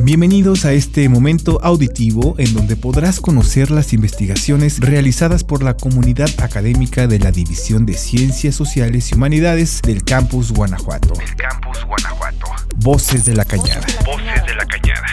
[0.00, 6.30] Bienvenidos a este momento auditivo en donde podrás conocer las investigaciones realizadas por la comunidad
[6.42, 11.12] académica de la División de Ciencias Sociales y Humanidades del Campus Guanajuato.
[11.36, 12.46] Campus Guanajuato.
[12.76, 13.86] Voces de la Cañada.
[14.06, 15.06] Voces de la Cañada.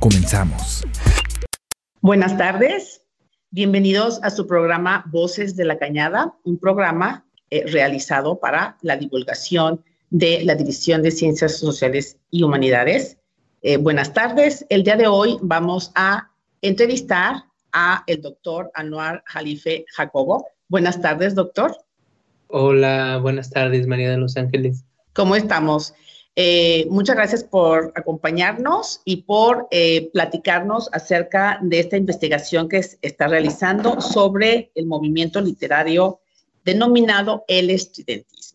[0.00, 0.82] Comenzamos.
[2.00, 3.02] Buenas tardes.
[3.50, 9.84] Bienvenidos a su programa Voces de la Cañada, un programa eh, realizado para la divulgación
[10.08, 13.18] de la División de Ciencias Sociales y Humanidades
[13.64, 14.66] eh, buenas tardes.
[14.68, 20.46] El día de hoy vamos a entrevistar a el doctor Anuar Jalife Jacobo.
[20.68, 21.74] Buenas tardes, doctor.
[22.48, 24.84] Hola, buenas tardes, María de los Ángeles.
[25.14, 25.94] ¿Cómo estamos?
[26.36, 33.28] Eh, muchas gracias por acompañarnos y por eh, platicarnos acerca de esta investigación que está
[33.28, 36.20] realizando sobre el movimiento literario
[36.64, 38.53] denominado el estudiantismo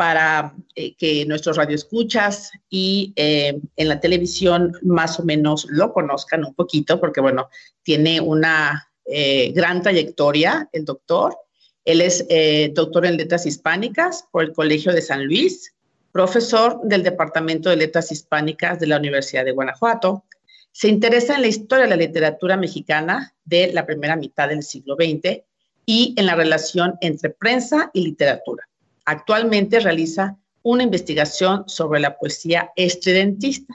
[0.00, 6.42] para eh, que nuestros radioescuchas y eh, en la televisión más o menos lo conozcan
[6.42, 7.50] un poquito, porque bueno,
[7.82, 11.36] tiene una eh, gran trayectoria el doctor.
[11.84, 12.26] Él es
[12.72, 15.74] doctor en letras hispánicas por el Colegio de San Luis,
[16.12, 20.24] profesor del Departamento de Letras Hispánicas de la Universidad de Guanajuato.
[20.72, 24.94] Se interesa en la historia de la literatura mexicana de la primera mitad del siglo
[24.94, 25.42] XX
[25.84, 28.69] y en la relación entre prensa y literatura
[29.04, 33.74] Actualmente realiza una investigación sobre la poesía estridentista,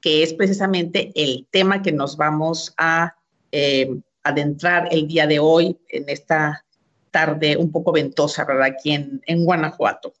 [0.00, 3.14] que es precisamente el tema que nos vamos a
[3.52, 6.64] eh, adentrar el día de hoy en esta
[7.10, 8.64] tarde un poco ventosa, ¿verdad?
[8.64, 10.14] Aquí en, Guanajuato.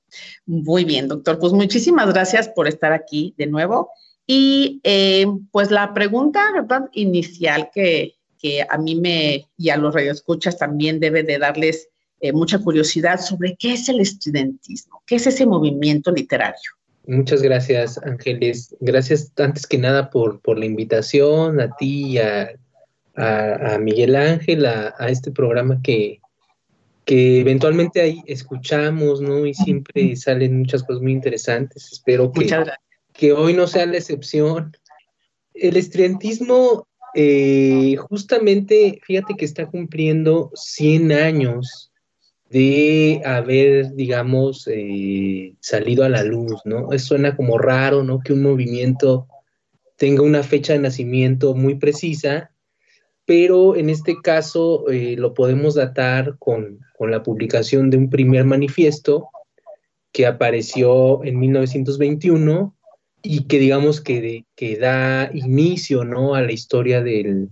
[0.44, 1.38] Muy bien, doctor.
[1.38, 3.90] Pues muchísimas gracias por estar aquí de nuevo.
[4.26, 6.82] Y eh, pues la pregunta, ¿verdad?
[6.92, 11.88] Inicial que, que a mí me y a los radioescuchas también debe de darles
[12.24, 16.70] eh, mucha curiosidad sobre qué es el estudiantismo, qué es ese movimiento literario.
[17.04, 18.76] Muchas gracias, Ángeles.
[18.78, 22.52] Gracias antes que nada por, por la invitación, a ti y a,
[23.80, 26.20] Miguel Ángel, a, este programa que,
[27.04, 29.44] que eventualmente ahí escuchamos, ¿no?
[29.44, 31.90] Y siempre salen muchas cosas muy interesantes.
[31.90, 32.46] Espero que,
[33.12, 34.76] que hoy no sea la excepción.
[35.54, 41.88] El estudiantismo, eh, justamente, fíjate que está cumpliendo 100 años
[42.52, 46.92] de haber, digamos, eh, salido a la luz, ¿no?
[46.92, 48.20] Eso suena como raro, ¿no?
[48.20, 49.26] Que un movimiento
[49.96, 52.50] tenga una fecha de nacimiento muy precisa,
[53.24, 59.28] pero en este caso eh, lo podemos datar con, la publicación de un primer manifiesto
[60.12, 62.76] que apareció en 1921
[63.24, 66.36] y que digamos que, que da inicio, ¿no?
[66.36, 67.50] A la historia del,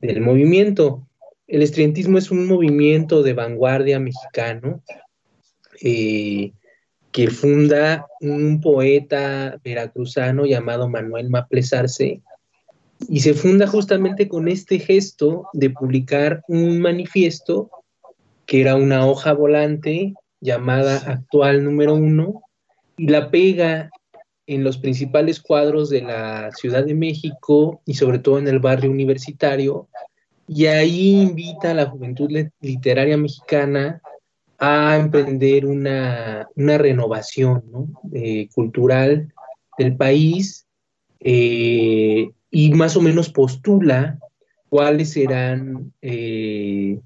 [0.00, 1.06] del movimiento.
[1.50, 4.84] El estudiantismo es un movimiento de vanguardia mexicano
[5.82, 6.52] eh,
[7.10, 12.22] que funda un poeta veracruzano llamado Manuel Maplesarse
[13.08, 17.68] y se funda justamente con este gesto de publicar un manifiesto
[18.46, 22.44] que era una hoja volante llamada actual número uno
[22.96, 23.90] y la pega
[24.46, 28.92] en los principales cuadros de la Ciudad de México y sobre todo en el barrio
[28.92, 29.88] universitario
[30.52, 32.28] y ahí invita a la juventud
[32.60, 34.02] literaria mexicana
[34.58, 37.62] a emprender una, renovación
[38.12, 39.32] eh, cultural
[39.78, 40.66] del país
[41.20, 44.18] eh, y más o menos postula
[44.68, 46.98] cuáles serán eh,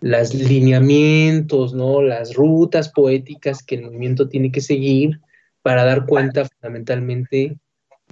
[0.00, 2.02] los lineamientos, ¿no?
[2.02, 5.20] las rutas poéticas que el movimiento tiene que seguir
[5.62, 7.58] para dar cuenta fundamentalmente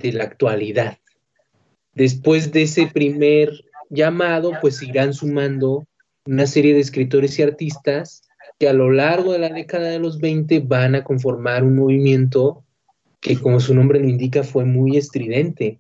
[0.01, 0.97] de la actualidad.
[1.93, 5.87] Después de ese primer llamado, pues irán sumando
[6.27, 8.23] una serie de escritores y artistas
[8.59, 12.65] que a lo largo de la década de los 20 van a conformar un movimiento
[13.21, 15.79] que, como su nombre lo indica, fue muy estridente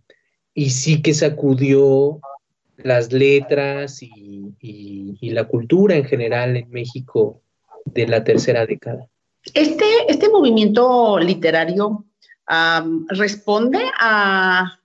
[0.54, 2.20] y sí que sacudió
[2.76, 4.12] las letras y,
[5.20, 7.42] la cultura en general en México
[7.84, 9.06] de la tercera década.
[9.52, 12.04] Este, este movimiento literario
[13.08, 14.78] responde a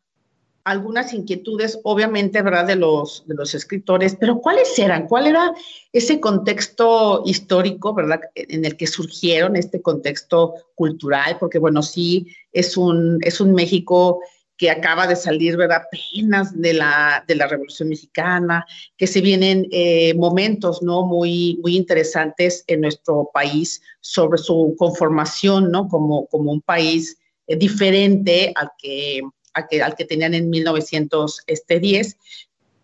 [0.64, 5.08] algunas inquietudes, obviamente, ¿verdad?, de los, de los escritores, pero ¿cuáles eran?
[5.08, 5.54] ¿Cuál era
[5.92, 12.78] ese contexto histórico, ¿verdad?, en el que surgieron, este contexto cultural, porque, bueno, sí, es
[12.78, 14.20] un, es un México
[14.58, 18.64] que acaba de salir, ¿verdad?, apenas de la, de la Revolución Mexicana,
[18.96, 25.72] que se vienen eh, momentos, ¿no?, muy, muy interesantes en nuestro país sobre su conformación,
[25.72, 27.18] ¿no?, como, como un país
[27.48, 29.22] eh, diferente al que
[29.54, 31.44] al que tenían en 1910.
[31.48, 31.80] Este,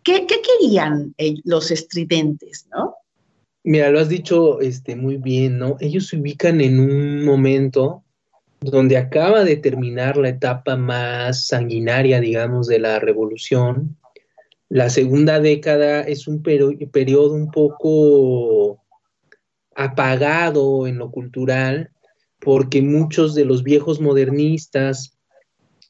[0.03, 2.95] ¿Qué, qué querían eh, los estridentes, no?
[3.63, 5.75] Mira, lo has dicho este, muy bien, ¿no?
[5.81, 8.03] Ellos se ubican en un momento
[8.61, 13.97] donde acaba de terminar la etapa más sanguinaria, digamos, de la revolución.
[14.69, 18.83] La segunda década es un periodo un poco
[19.75, 21.91] apagado en lo cultural,
[22.39, 25.16] porque muchos de los viejos modernistas,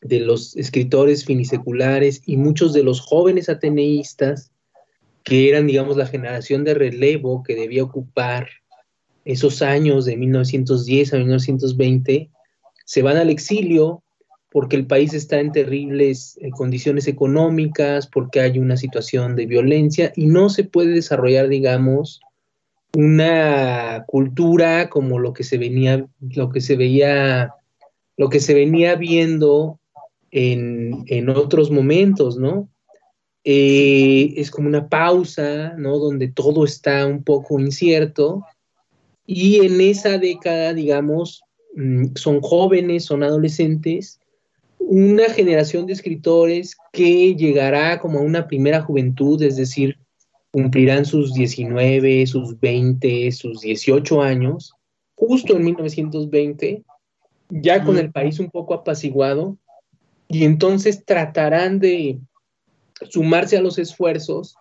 [0.02, 4.52] de los escritores finiseculares y muchos de los jóvenes ateneístas,
[5.24, 8.48] que eran, digamos, la generación de relevo que debía ocupar
[9.26, 12.30] esos años de 1910 a 1920,
[12.86, 14.04] se van al exilio
[14.50, 20.14] porque el país está en terribles eh, condiciones económicas, porque hay una situación de violencia
[20.16, 22.22] y no se puede desarrollar, digamos,
[22.96, 27.54] una cultura como lo que se venía, lo que se veía,
[28.16, 29.80] lo que se venía viendo
[30.32, 32.70] en, en otros momentos, ¿no?
[33.44, 36.00] Eh, es como una pausa, ¿no?
[36.00, 38.44] Donde todo está un poco incierto.
[39.26, 41.42] Y en esa década, digamos,
[41.76, 44.20] mm, son jóvenes, son adolescentes,
[44.80, 49.98] una generación de escritores que llegará como a una primera juventud, es decir,
[50.52, 54.74] cumplirán sus 19, sus 20, sus 18 años,
[55.16, 56.84] justo en 1920,
[57.50, 59.58] ya con el país un poco apaciguado,
[60.28, 62.20] y entonces tratarán de
[63.10, 64.56] sumarse a los esfuerzos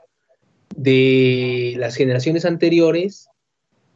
[0.76, 3.28] de las generaciones anteriores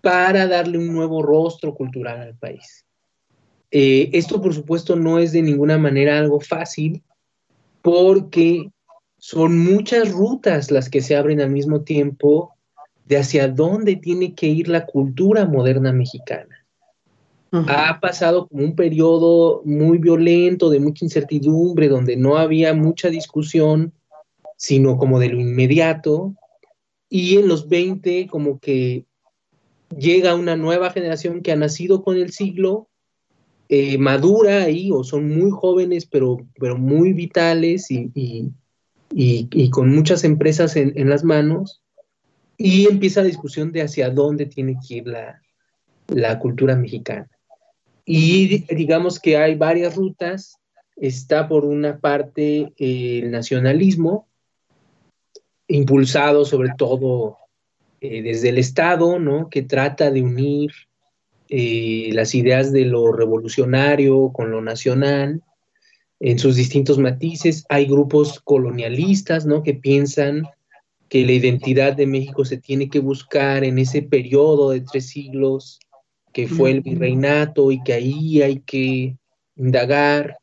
[0.00, 2.84] para darle un nuevo rostro cultural al país.
[3.70, 7.02] Eh, esto, por supuesto, no es de ninguna manera algo fácil
[7.82, 8.70] porque
[9.18, 12.54] son muchas rutas las que se abren al mismo tiempo
[13.04, 16.59] de hacia dónde tiene que ir la cultura moderna mexicana.
[17.52, 23.92] Ha pasado como un periodo muy violento, de mucha incertidumbre, donde no había mucha discusión
[24.60, 26.34] sino como de lo inmediato.
[27.08, 29.06] Y en los 20 como que
[29.96, 32.90] llega una nueva generación que ha nacido con el siglo,
[33.70, 38.12] eh, madura ahí, o son muy jóvenes, pero, pero muy vitales y,
[39.12, 41.82] y, con muchas empresas en, en, las manos,
[42.58, 45.40] y empieza la discusión de hacia dónde tiene que ir la,
[46.08, 47.30] la cultura mexicana.
[48.12, 50.58] Y digamos que hay varias rutas.
[50.96, 54.26] Está por una parte el nacionalismo,
[55.68, 57.38] impulsado sobre todo
[58.00, 59.48] eh, desde el Estado, ¿no?
[59.48, 60.72] que trata de unir
[61.50, 65.40] eh, las ideas de lo revolucionario con lo nacional
[66.18, 67.64] en sus distintos matices.
[67.68, 69.62] Hay grupos colonialistas ¿no?
[69.62, 70.48] que piensan
[71.08, 75.78] que la identidad de México se tiene que buscar en ese periodo de tres siglos
[76.32, 79.16] que fue el virreinato y que ahí hay que
[79.56, 80.38] indagar.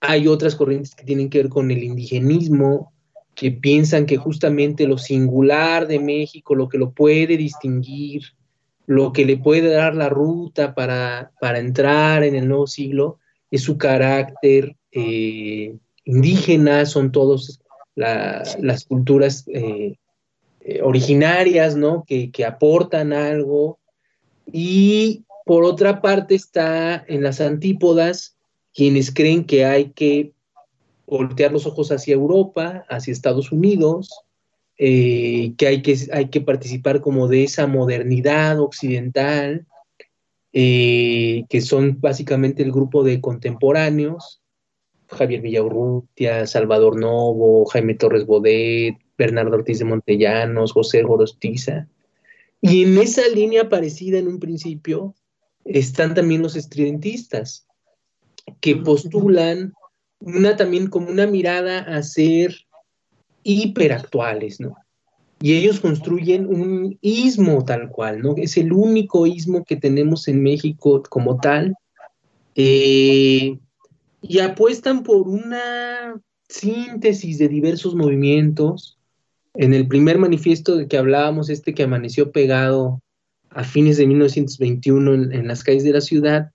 [0.00, 2.92] Hay otras corrientes que tienen que ver con el indigenismo,
[3.34, 8.22] que piensan que justamente lo singular de México, lo que lo puede distinguir,
[8.86, 13.18] lo que le puede dar la ruta para, entrar en el nuevo siglo,
[13.50, 17.60] es su carácter eh, indígena, son todas
[17.94, 19.96] las culturas eh,
[20.60, 22.04] eh, originarias, ¿no?
[22.06, 23.78] Que, que aportan algo.
[24.52, 28.36] Y por otra parte está en las antípodas
[28.74, 30.32] quienes creen que hay que
[31.06, 34.10] voltear los ojos hacia Europa, hacia Estados Unidos,
[34.78, 39.66] eh, que, hay que hay que participar como de esa modernidad occidental,
[40.52, 44.40] eh, que son básicamente el grupo de contemporáneos,
[45.08, 51.88] Javier Villaurrutia, Salvador Novo, Jaime Torres Bodet, Bernardo Ortiz de Montellanos, José Gorostiza.
[52.60, 55.14] Y en esa línea parecida en un principio
[55.64, 57.66] están también los estridentistas,
[58.60, 59.74] que postulan
[60.20, 62.54] una también como una mirada a ser
[63.42, 64.76] hiperactuales, ¿no?
[65.42, 68.34] Y ellos construyen un ismo tal cual, ¿no?
[68.36, 71.74] Es el único ismo que tenemos en México como tal.
[72.54, 73.58] Eh,
[74.20, 78.98] y apuestan por una síntesis de diversos movimientos.
[79.54, 83.00] En el primer manifiesto de que hablábamos, este que amaneció pegado
[83.50, 86.50] a fines de 1921 en, las calles de la ciudad,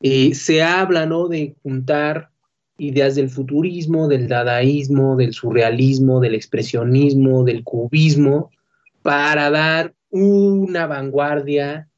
[0.00, 1.06] se habla.
[1.30, 2.30] De juntar
[2.78, 8.50] ideas del futurismo, del dadaísmo, del surrealismo, del expresionismo, del cubismo,
[9.02, 11.88] para dar una vanguardia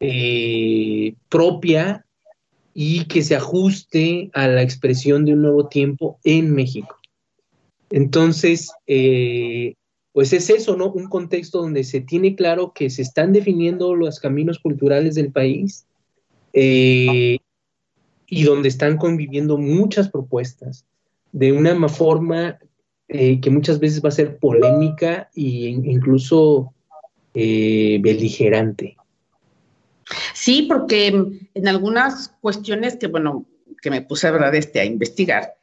[0.00, 2.04] eh, propia
[2.74, 6.96] y que se ajuste a la expresión de un nuevo tiempo en México.
[7.90, 9.74] Entonces, eh,
[10.18, 10.90] pues es eso, ¿no?
[10.90, 15.86] Un contexto donde se tiene claro que se están definiendo los caminos culturales del país,
[16.52, 17.38] eh,
[18.26, 20.84] y donde están conviviendo muchas propuestas
[21.30, 22.58] de una forma
[23.06, 26.74] eh, que muchas veces va a ser polémica e incluso
[27.34, 28.96] eh, beligerante.
[30.34, 31.14] Sí, porque
[31.54, 33.46] en algunas cuestiones que, bueno,
[33.80, 35.54] que me puse, este, a investigar,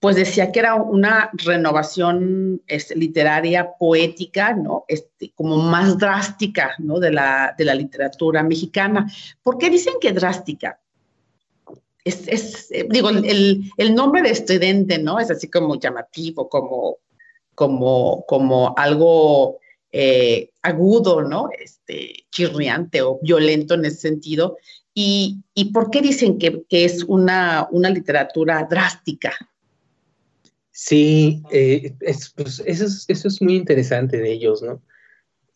[0.00, 2.62] pues decía que era una renovación
[2.94, 4.84] literaria, poética, ¿no?
[4.86, 7.00] Este, como más drástica, ¿no?
[7.00, 9.10] De la, de la literatura mexicana.
[9.42, 10.80] ¿Por qué dicen que drástica?
[12.04, 15.18] Es, eh, digo, el, el, nombre de estridente, ¿no?
[15.18, 16.98] Es así como llamativo, como,
[17.54, 19.58] como, como algo
[19.90, 21.48] eh, agudo, ¿no?
[21.58, 24.56] Este, chirriante o violento en ese sentido.
[24.94, 29.32] ¿Y, y por qué dicen que, que es una, una literatura drástica?
[30.80, 31.96] Sí, eh,
[32.36, 34.80] pues, eso, es, es, muy interesante de ellos, ¿no?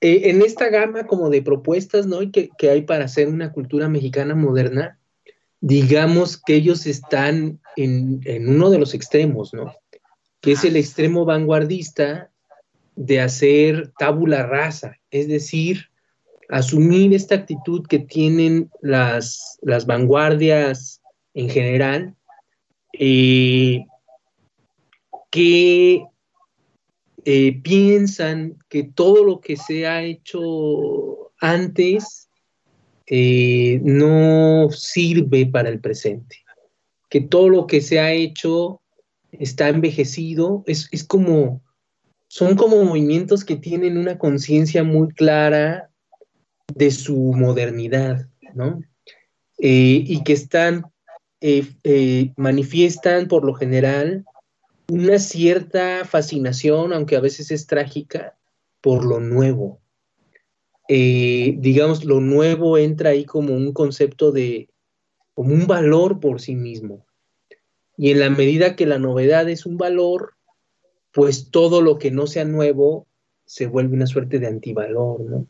[0.00, 2.18] Eh, en esta gama como de propuestas, ¿no?
[2.32, 4.98] Que, que, hay para hacer una cultura mexicana moderna,
[5.60, 9.72] digamos que ellos están en, en, uno de los extremos, ¿no?
[10.40, 12.32] Que es el extremo vanguardista
[12.96, 15.90] de hacer tabula rasa, es decir,
[16.48, 21.00] asumir esta actitud que tienen las, las vanguardias
[21.32, 22.16] en general,
[22.92, 23.84] eh,
[25.32, 26.04] que
[27.24, 32.28] eh, piensan que todo lo que se ha hecho antes
[33.06, 36.36] eh, no sirve para el presente,
[37.08, 38.82] que todo lo que se ha hecho
[39.32, 41.62] está envejecido, es, como,
[42.28, 45.88] son como movimientos que tienen una conciencia muy clara
[46.74, 48.82] de su modernidad, ¿no?
[49.58, 50.84] Eh, y que están,
[52.36, 54.26] manifiestan por lo general
[54.88, 58.36] una cierta fascinación, aunque a veces es trágica,
[58.80, 59.80] por lo nuevo.
[60.88, 64.68] Eh, digamos, lo nuevo entra ahí como un concepto de,
[65.34, 67.06] como un valor por sí mismo.
[67.96, 70.34] Y en la medida que la novedad es un valor,
[71.12, 73.06] pues todo lo que no sea nuevo
[73.44, 75.46] se vuelve una suerte de antivalor, ¿no?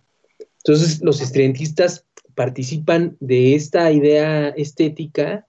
[0.64, 5.46] Entonces, los estudiantistas participan de esta idea estética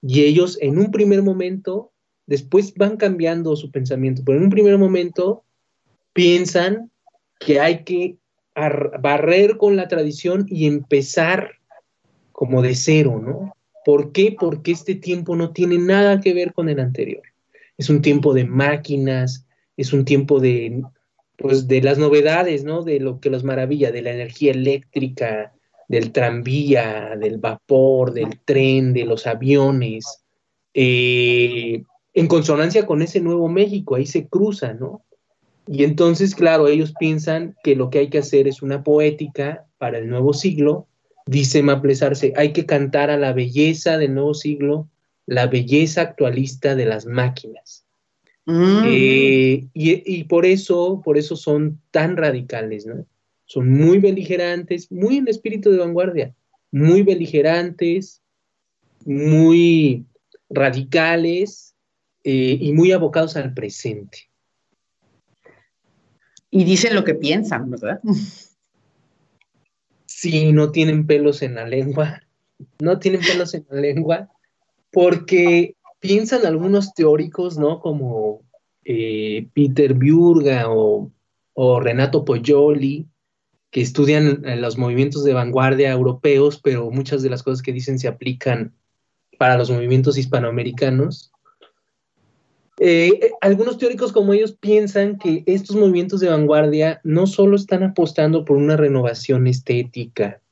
[0.00, 1.92] y ellos en un primer momento
[2.26, 5.44] después van cambiando su pensamiento, pero en un primer momento
[6.12, 6.90] piensan
[7.38, 8.16] que hay que
[8.54, 11.52] barrer con la tradición y empezar
[12.32, 13.54] como de cero, ¿no?
[13.84, 14.34] ¿Por qué?
[14.38, 17.22] Porque este tiempo no tiene nada que ver con el anterior.
[17.78, 20.82] Es un tiempo de máquinas, es un tiempo de,
[21.36, 22.82] pues, de las novedades, ¿no?
[22.82, 25.52] De lo que los maravilla, de la energía eléctrica,
[25.88, 30.24] del tranvía, del vapor, del tren, de los aviones.
[30.74, 31.84] Eh,
[32.16, 35.04] en consonancia con ese nuevo México, ahí se cruza, ¿no?
[35.66, 39.98] Y entonces, claro, ellos piensan que lo que hay que hacer es una poética para
[39.98, 40.86] el nuevo siglo,
[41.26, 44.88] dice Maplesarse, hay que cantar a la belleza del nuevo siglo,
[45.26, 47.84] la belleza actualista de las máquinas.
[48.46, 48.84] Mm.
[48.86, 53.04] Eh, y, y, por eso, por eso son tan radicales, ¿no?
[53.44, 56.34] Son muy beligerantes, muy en espíritu de vanguardia,
[56.72, 58.22] muy beligerantes,
[59.04, 60.06] muy
[60.48, 61.65] radicales,
[62.28, 64.28] eh, y muy abocados al presente.
[66.50, 68.00] Y dicen lo que piensan, ¿verdad?
[70.08, 72.22] Sí, no tienen pelos en la lengua,
[72.80, 74.30] no tienen pelos en la lengua,
[74.90, 77.80] porque piensan algunos teóricos, ¿no?
[77.80, 78.40] Como
[78.82, 81.12] eh, Peter Biurga o,
[81.52, 83.06] o, Renato Poyoli,
[83.70, 88.08] que estudian los movimientos de vanguardia europeos, pero muchas de las cosas que dicen se
[88.08, 88.74] aplican
[89.38, 91.30] para los movimientos hispanoamericanos.
[92.78, 97.82] Eh, eh, algunos teóricos como ellos piensan que estos movimientos de vanguardia no solo están
[97.82, 100.42] apostando por una renovación estética,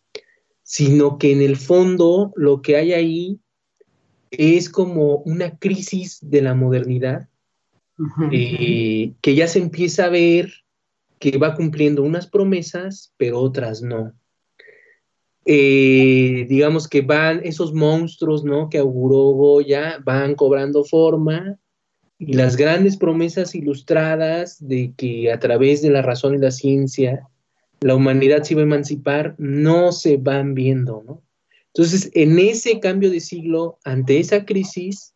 [0.63, 3.41] sino que en el fondo lo que hay ahí
[4.31, 7.29] es como una crisis de la modernidad,
[8.33, 10.51] eh, que ya se empieza a ver
[11.19, 14.13] que va cumpliendo unas promesas, pero otras no.
[15.45, 18.71] digamos que van esos monstruos, ¿no?
[18.71, 21.59] Que auguró Goya, van cobrando forma
[22.19, 27.29] y las grandes promesas ilustradas de que a través de la razón y la ciencia
[27.81, 31.23] la humanidad se va a emancipar no se van viendo, ¿no?
[31.67, 35.13] Entonces, en ese cambio de siglo, ante esa crisis,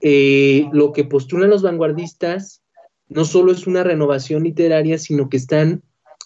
[0.00, 2.62] eh, lo que postulan los vanguardistas
[3.08, 5.82] no solo es una renovación literaria, sino que están,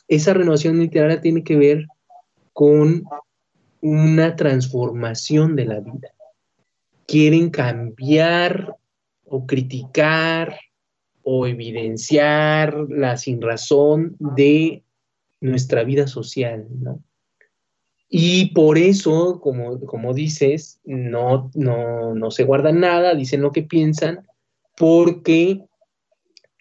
[0.08, 1.86] esa renovación literaria tiene que ver
[2.52, 3.04] con
[3.80, 6.12] una transformación de la vida.
[7.06, 8.76] Quieren cambiar
[9.26, 10.58] o criticar
[11.22, 14.84] o evidenciar la sinrazón de
[15.40, 17.02] nuestra vida social, ¿no?
[18.08, 23.62] Y por eso, como, como dices, no, no, no se guardan nada, dicen lo que
[23.62, 24.24] piensan,
[24.76, 25.64] porque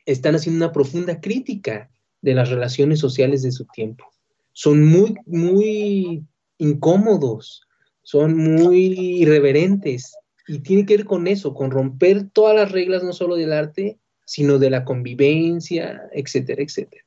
[0.08, 1.92] están haciendo una profunda crítica
[2.22, 4.06] de las relaciones sociales de su tiempo.
[4.54, 6.26] Son muy, muy
[6.58, 7.62] incómodos,
[8.02, 10.16] son muy irreverentes
[10.48, 14.00] y tiene que ver con eso, con romper todas las reglas no solo del arte,
[14.26, 17.04] sino de la convivencia, etcétera, etcétera.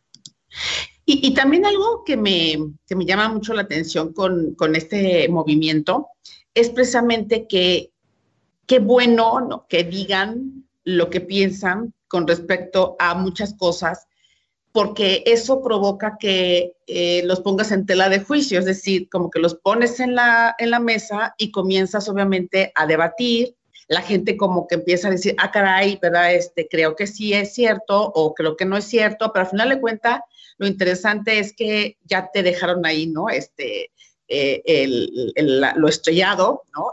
[1.11, 2.59] Y, también algo que me,
[2.95, 6.09] me, llama mucho la atención con, con, este movimiento
[6.52, 7.92] es precisamente que
[8.66, 14.07] qué bueno que digan lo que piensan con respecto a muchas cosas,
[14.72, 19.40] porque eso provoca que eh, los pongas en tela de juicio, es decir, como que
[19.40, 23.54] los pones en la, en la mesa y comienzas obviamente a debatir,
[23.88, 26.34] la gente como que empieza a decir, ah, caray, ¿verdad?
[26.34, 29.70] Este, creo que sí es cierto o creo que no es cierto, pero al final
[29.70, 30.20] de cuentas,
[30.58, 33.30] lo interesante es que ya te dejaron ahí, ¿no?
[33.30, 33.90] Este,
[34.28, 36.92] eh, el, lo estrellado, ¿no?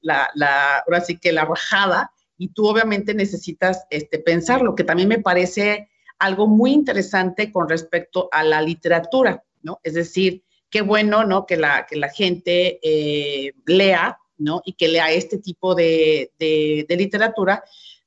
[0.00, 4.82] la, la, ahora sí que la rajada, y tú obviamente necesitas este, pensar, lo que
[4.82, 5.88] también me parece
[6.22, 9.80] algo muy interesante con respecto a la literatura, ¿no?
[9.82, 11.46] Es decir, qué bueno, ¿no?
[11.46, 14.62] Que la, que la gente eh, lea, ¿no?
[14.64, 17.64] Y que lea este tipo de, de, literatura,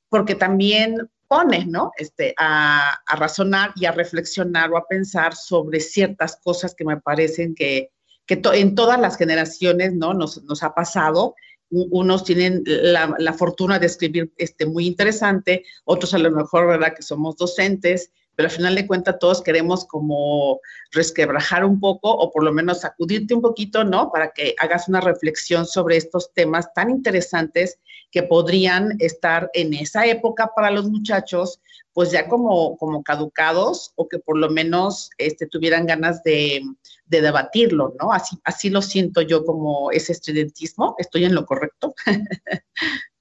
[0.08, 0.96] porque también
[1.28, 1.92] pone, ¿no?
[1.98, 6.98] Este, a, a, razonar y a reflexionar o a pensar sobre ciertas cosas que me
[6.98, 7.90] parecen que,
[8.24, 10.14] que en todas las generaciones, ¿no?
[10.14, 11.34] Nos, nos ha pasado
[11.70, 16.94] unos tienen la, fortuna de escribir este, muy interesante, otros a lo mejor, ¿verdad?
[16.94, 20.60] Que somos docentes, pero al final de cuentas todos queremos como
[20.92, 24.12] resquebrajar un poco o por lo menos sacudirte un poquito, ¿no?
[24.12, 30.06] Para que hagas una reflexión sobre estos temas tan interesantes que podrían estar en esa
[30.06, 31.60] época para los muchachos,
[31.92, 36.62] pues ya como, como caducados o que por lo menos este, tuvieran ganas de,
[37.06, 38.12] de debatirlo, ¿no?
[38.12, 40.94] Así, así lo siento yo como ese estudiantismo.
[40.98, 41.94] ¿Estoy en lo correcto?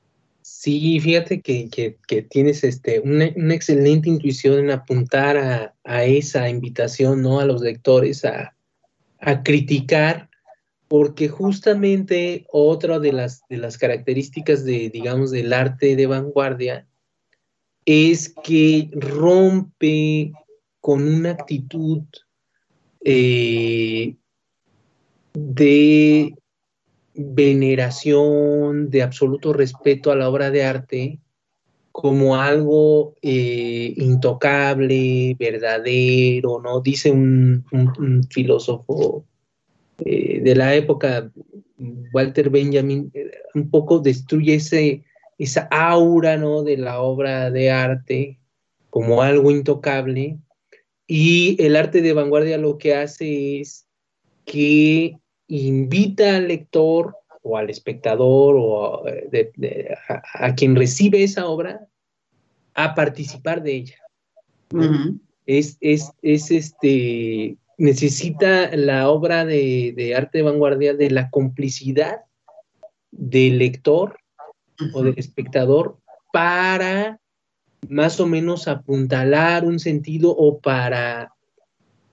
[0.66, 5.38] Sí, fíjate que, tienes este, una, excelente intuición en apuntar
[5.84, 7.40] a, esa invitación, ¿no?
[7.40, 8.58] A los lectores a,
[9.20, 10.28] a, criticar,
[10.88, 16.88] porque justamente otra de las, de las características de, digamos, del arte de vanguardia
[17.86, 20.32] es que rompe
[20.82, 22.02] con una actitud
[23.04, 24.16] eh,
[25.32, 26.36] de
[27.16, 31.20] veneración, de absoluto respeto a la obra de arte
[31.92, 36.82] como algo eh, intocable, verdadero, ¿no?
[36.82, 37.64] Dice un,
[38.30, 39.26] filósofo
[40.04, 41.32] eh, de la época,
[42.14, 43.12] Walter Benjamin,
[43.54, 45.04] un poco destruye ese,
[45.38, 46.64] esa aura, ¿no?
[46.64, 48.40] De la obra de arte
[48.90, 50.38] como algo intocable
[51.08, 53.88] y el arte de vanguardia lo que hace es
[54.46, 55.18] que
[55.48, 59.04] invita al lector o al espectador o
[60.34, 61.88] a, quien recibe esa obra
[62.74, 63.98] a participar de ella.
[65.46, 66.12] es, es,
[66.52, 72.22] este, necesita la obra de, arte de vanguardia de la complicidad
[73.12, 74.20] del lector
[74.94, 76.00] o del espectador
[76.34, 77.20] para
[77.88, 81.35] más o menos apuntalar un sentido o para,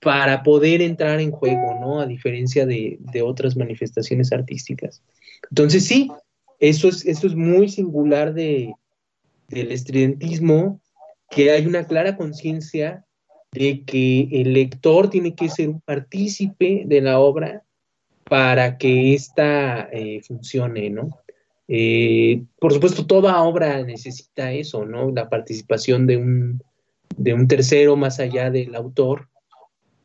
[0.03, 2.01] para poder entrar en juego, ¿no?
[2.01, 5.01] A diferencia de, otras manifestaciones artísticas.
[5.49, 6.09] Entonces, sí,
[6.59, 8.73] eso es, eso es muy singular de,
[9.47, 10.81] del estridentismo,
[11.29, 13.05] que hay una clara conciencia
[13.51, 17.63] de que el lector tiene que ser un partícipe de la obra
[18.25, 21.09] para que ésta eh, funcione, ¿no?
[21.67, 25.11] Eh, por supuesto, toda obra necesita eso, ¿no?
[25.11, 26.63] La participación de un,
[27.15, 29.29] de un tercero más allá del autor.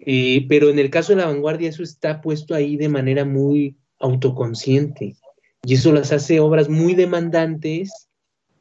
[0.01, 3.77] Eh, pero en el caso de la vanguardia, eso está puesto ahí de manera muy
[3.99, 5.17] autoconsciente.
[5.65, 8.09] Y eso las hace obras muy demandantes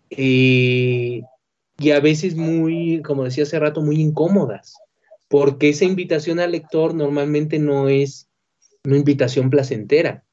[0.09, 1.21] eh,
[1.77, 4.75] y a veces muy, como decía hace rato, muy incómodas.
[5.29, 8.29] Porque esa invitación al lector normalmente no es
[8.85, 10.23] una invitación placentera.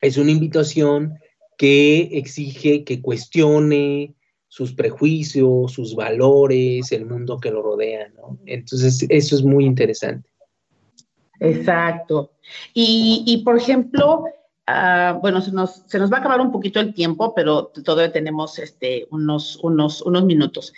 [0.00, 1.14] Es una invitación
[1.56, 4.14] que exige que cuestione
[4.48, 8.12] sus prejuicios, sus valores, el mundo que lo rodea.
[8.44, 10.30] Entonces, eso es muy interesante.
[11.40, 12.32] Exacto.
[12.74, 14.24] Y, por ejemplo,
[14.66, 19.06] ah, bueno, se nos, va a acabar un poquito el tiempo, pero todavía tenemos este,
[19.10, 20.72] unos, unos, unos minutos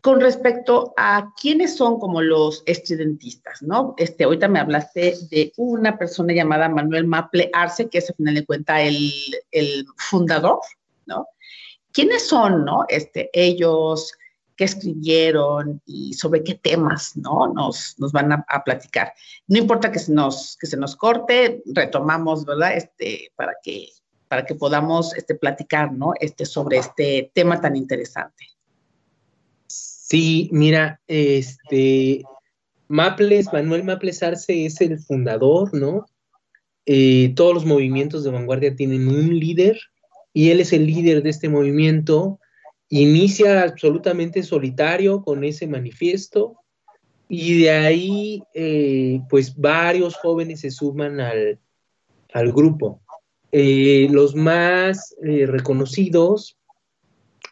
[0.00, 3.94] con respecto a quiénes son como los estudiantistas, ¿no?
[3.98, 8.34] Este, ahorita me hablaste de una persona llamada Manuel Maple Arce, que es al final
[8.36, 9.12] de cuentas el,
[9.50, 10.60] el, fundador,
[11.06, 11.26] ¿no?
[11.92, 12.84] ¿Quiénes son, no?
[12.88, 14.12] Este, ellos,
[14.58, 17.50] qué escribieron y sobre qué temas, ¿no?
[17.54, 19.14] Nos, van a, a, platicar.
[19.46, 22.76] No importa que se nos, que se nos corte, retomamos, ¿verdad?
[22.76, 23.88] Este, para que,
[24.28, 26.12] para que podamos este, platicar, ¿no?
[26.20, 28.44] Este, sobre este tema tan interesante.
[29.68, 32.22] Sí, mira, este,
[32.88, 36.04] Maples, Manuel Maples Arce es el fundador, ¿no?
[36.90, 39.78] eh, todos los movimientos de vanguardia tienen un líder
[40.32, 42.40] y él es el líder de este movimiento.
[42.90, 46.56] Inicia absolutamente solitario con ese manifiesto
[47.28, 51.58] y de ahí, eh, pues varios jóvenes se suman al,
[52.52, 53.02] grupo.
[53.52, 56.56] Eh, los más reconocidos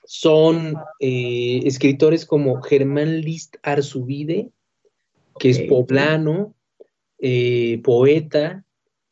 [0.04, 4.50] son escritores como Germán List Arzubide,
[5.38, 6.54] que es poblano,
[7.82, 8.64] poeta,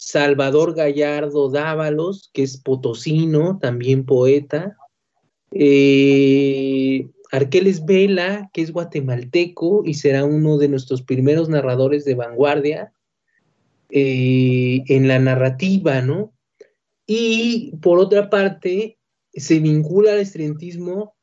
[0.04, 4.76] Salvador Gallardo Dávalos, que es potosino, también poeta.
[5.54, 12.92] Eh, Arqueles Vela, que es guatemalteco y será uno de nuestros primeros narradores de vanguardia
[13.90, 16.32] eh, en la narrativa, ¿no?
[17.06, 18.98] Y por otra parte,
[19.32, 21.14] se vincula al estudiantismo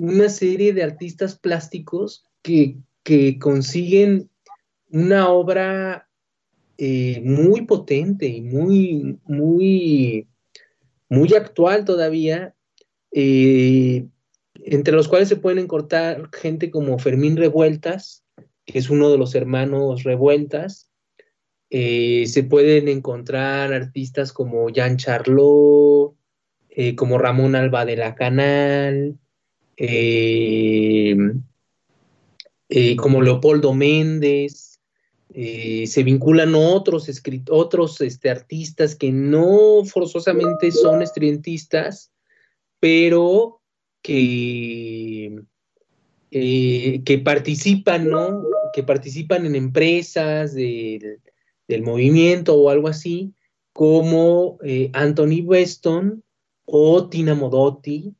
[0.00, 4.30] una serie de artistas plásticos que, que consiguen
[4.90, 6.08] una obra
[6.78, 10.26] eh, muy potente y muy, muy,
[11.08, 12.54] muy actual todavía,
[13.12, 14.06] eh,
[14.54, 18.24] entre los cuales se pueden encontrar gente como Fermín Revueltas,
[18.66, 20.90] que es uno de los hermanos Revueltas.
[21.70, 26.14] Eh, se pueden encontrar artistas como Jean Charlot,
[26.96, 29.18] como Ramón Alba de la Canal,
[32.96, 34.70] como Leopoldo Méndez,
[35.32, 37.08] eh, se vinculan otros,
[37.50, 42.10] otros este, artistas que no forzosamente son estridentistas,
[42.80, 43.60] pero
[44.02, 45.42] que,
[46.30, 48.42] eh, que participan, ¿no?
[48.72, 51.20] Que participan en empresas del,
[51.82, 53.32] movimiento o algo así,
[53.72, 56.24] como eh, Anthony Weston
[56.64, 58.14] o Tina Modotti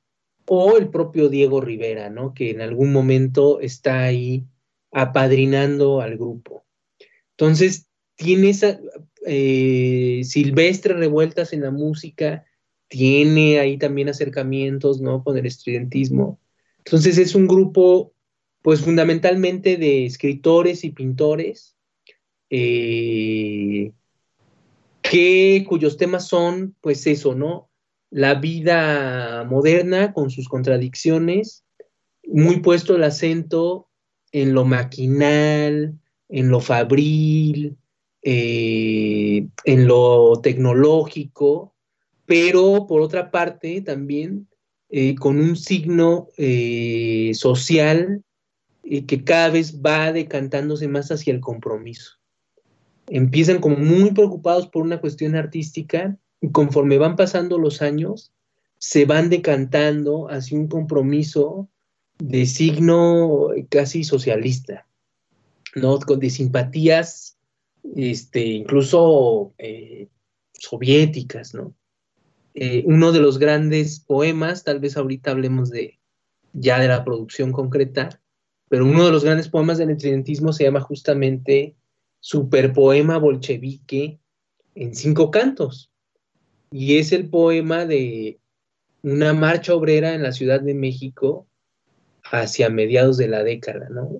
[0.46, 2.32] o el propio Diego Rivera, ¿no?
[2.34, 4.44] Que en algún momento está ahí
[4.92, 6.64] apadrinando al grupo.
[7.36, 8.78] Entonces, tiene esa
[9.26, 12.44] eh, silvestre revueltas en la música,
[12.90, 15.22] tiene ahí también acercamientos, ¿no?
[15.22, 16.40] Con el estudiantismo.
[16.78, 18.12] Entonces, es un grupo,
[18.62, 21.76] pues fundamentalmente de escritores y pintores,
[22.50, 23.92] eh,
[25.02, 27.70] que, cuyos temas son, pues eso, ¿no?
[28.10, 31.64] La vida moderna con sus contradicciones,
[32.26, 33.88] muy puesto el acento
[34.32, 35.96] en lo maquinal,
[36.28, 37.76] en lo fabril,
[38.22, 41.76] eh, en lo tecnológico,
[42.30, 44.46] pero por otra parte también
[44.88, 48.22] eh, con un signo eh, social
[48.84, 52.20] que cada vez va decantándose más hacia el compromiso.
[53.08, 58.32] Empiezan como muy preocupados por una cuestión artística y conforme van pasando los años,
[58.78, 61.68] se van decantando hacia un compromiso
[62.20, 64.86] de signo casi socialista.
[65.74, 65.98] ¿no?
[65.98, 67.36] De simpatías,
[67.96, 70.06] este, incluso eh,
[70.52, 71.74] soviéticas, ¿no?
[72.54, 75.98] Eh, uno de los grandes poemas, tal vez ahorita hablemos de
[76.52, 78.20] ya de la producción concreta,
[78.68, 81.76] pero uno de los grandes poemas del estudiantismo se llama justamente
[82.20, 84.18] Superpoema Bolchevique
[84.74, 85.90] en cinco cantos.
[86.70, 88.40] Y es el poema de
[89.02, 91.46] una marcha obrera en la Ciudad de México
[92.24, 94.18] hacia mediados de la década, ¿no?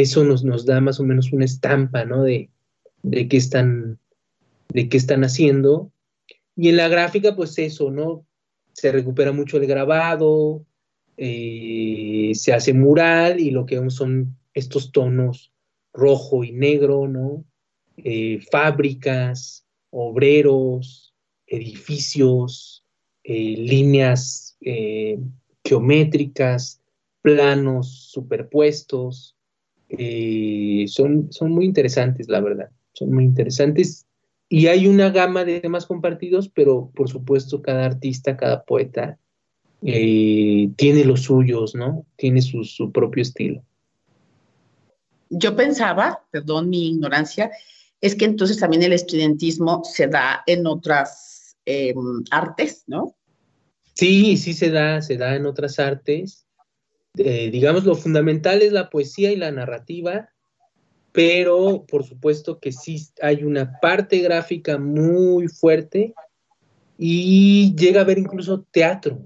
[0.00, 2.22] eso nos, nos da más o menos una estampa, ¿no?
[2.22, 2.50] De,
[3.02, 3.98] de, qué están,
[4.68, 5.90] de qué están haciendo.
[6.58, 8.26] Y en la gráfica, pues eso, ¿no?
[8.72, 10.66] Se recupera mucho el grabado,
[11.16, 15.52] eh, se hace mural y lo que vemos son estos tonos
[15.92, 17.44] rojo y negro, ¿no?
[17.96, 21.14] Eh, fábricas, obreros,
[21.46, 22.84] edificios,
[23.22, 24.58] eh, líneas
[25.62, 26.82] geométricas,
[27.22, 29.36] planos superpuestos,
[30.88, 34.07] son, son muy interesantes, la verdad, son muy interesantes.
[34.48, 39.18] Y hay una gama de temas compartidos, pero por supuesto cada artista, cada poeta
[39.82, 42.06] eh, tiene los suyos, ¿no?
[42.16, 43.62] Tiene su, su, propio estilo.
[45.30, 47.50] Yo pensaba, perdón mi ignorancia,
[48.00, 53.14] es que entonces también el estudiantismo se da en otras em, artes, ¿no?
[53.94, 56.46] Sí, sí se da, se da en otras artes.
[57.16, 60.30] Eh, digamos, lo fundamental es la poesía y la narrativa,
[61.18, 66.14] pero por supuesto que sí hay una parte gráfica muy fuerte
[66.96, 69.24] y llega a haber incluso teatro,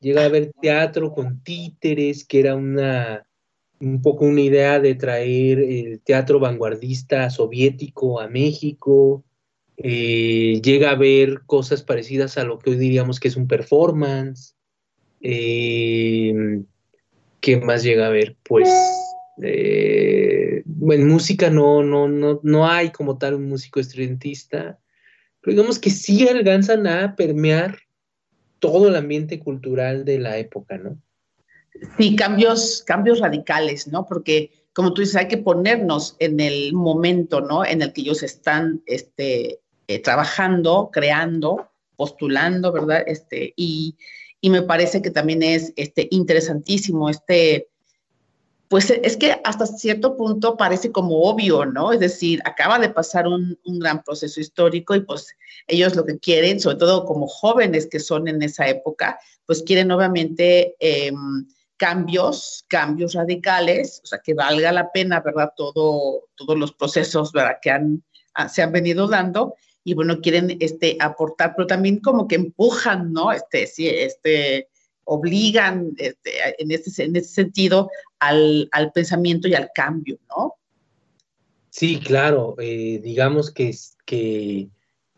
[0.00, 3.24] llega a haber teatro con títeres, que era una
[3.78, 9.22] un poco una idea de traer el teatro vanguardista soviético a México,
[9.76, 14.56] eh, llega a haber cosas parecidas a lo que hoy diríamos que es un performance.
[15.20, 16.64] Eh,
[17.40, 18.34] ¿qué más llega a ver?
[18.42, 18.68] Pues
[19.40, 24.78] eh, en música no, no, no, no hay como tal un músico estridentista.
[25.40, 27.78] pero digamos que sí alcanzan a permear
[28.58, 30.98] todo el ambiente cultural de la época, ¿no?
[31.98, 34.06] Sí, cambios, cambios radicales, ¿no?
[34.06, 37.64] Porque, como tú dices, hay que ponernos en el momento, ¿no?
[37.64, 43.02] En el que ellos están este, eh, trabajando, creando, postulando, ¿verdad?
[43.06, 43.96] Este, y,
[44.40, 47.68] y me parece que también es este, interesantísimo este,
[48.72, 51.92] pues es que hasta cierto punto parece como obvio, ¿no?
[51.92, 56.58] Es decir, acaba de pasar un, gran proceso histórico y pues ellos lo que quieren,
[56.58, 61.12] sobre todo como jóvenes que son en esa época, pues quieren obviamente eh,
[61.76, 65.52] cambios, cambios radicales, o sea, que valga la pena, ¿verdad?
[65.54, 67.30] Todo, todos los procesos.
[67.60, 68.02] Que han,
[68.48, 69.54] se han venido dando
[69.84, 73.32] y bueno, quieren este, aportar, pero también como que empujan, ¿no?
[73.32, 74.70] Este, sí, este,
[75.04, 80.54] obligan este, en, ese, en sentido al, al, pensamiento y al cambio, ¿no?
[81.70, 84.68] Sí, claro, eh, digamos que, que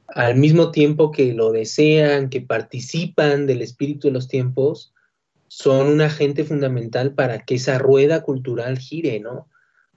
[0.09, 4.93] al mismo tiempo que lo desean, que participan del espíritu de los tiempos,
[5.49, 9.49] son un agente fundamental para que esa rueda cultural gire, ¿no?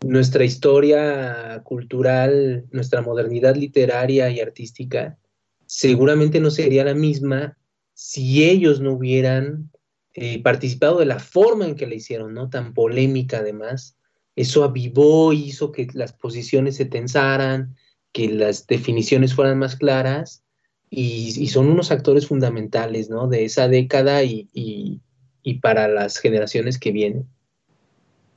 [0.06, 5.18] Nuestra historia cultural, nuestra modernidad literaria y artística,
[5.66, 7.58] seguramente no sería la misma
[7.94, 9.72] si ellos no hubieran
[10.20, 12.50] eh, participado de la forma en que la hicieron, ¿no?
[12.50, 13.96] Tan polémica además.
[14.36, 17.76] Eso avivó, hizo que las posiciones se tensaran,
[18.12, 20.44] que las definiciones fueran más claras
[20.90, 23.28] y, son unos actores fundamentales, ¿no?
[23.28, 25.02] De esa década y, y,
[25.44, 27.28] y para las generaciones que vienen.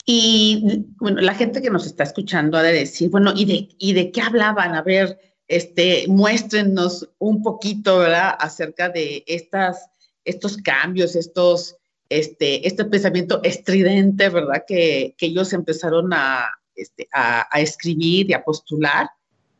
[0.04, 3.94] Y bueno, la gente que nos está escuchando ha de decir, bueno, ¿y de, y
[3.94, 4.74] de qué hablaban?
[4.74, 8.36] A ver, este, muéstrenos un poquito, ¿verdad?
[8.38, 9.88] Acerca de estas
[10.24, 11.76] estos cambios, estos,
[12.08, 14.64] este, este pensamiento estridente, ¿verdad?
[14.66, 19.08] Que, que ellos empezaron a, este, a, a, escribir y a postular.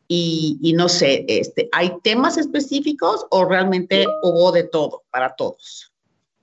[0.08, 5.92] Y, y, no sé, este, ¿hay temas específicos o realmente hubo de todo para todos?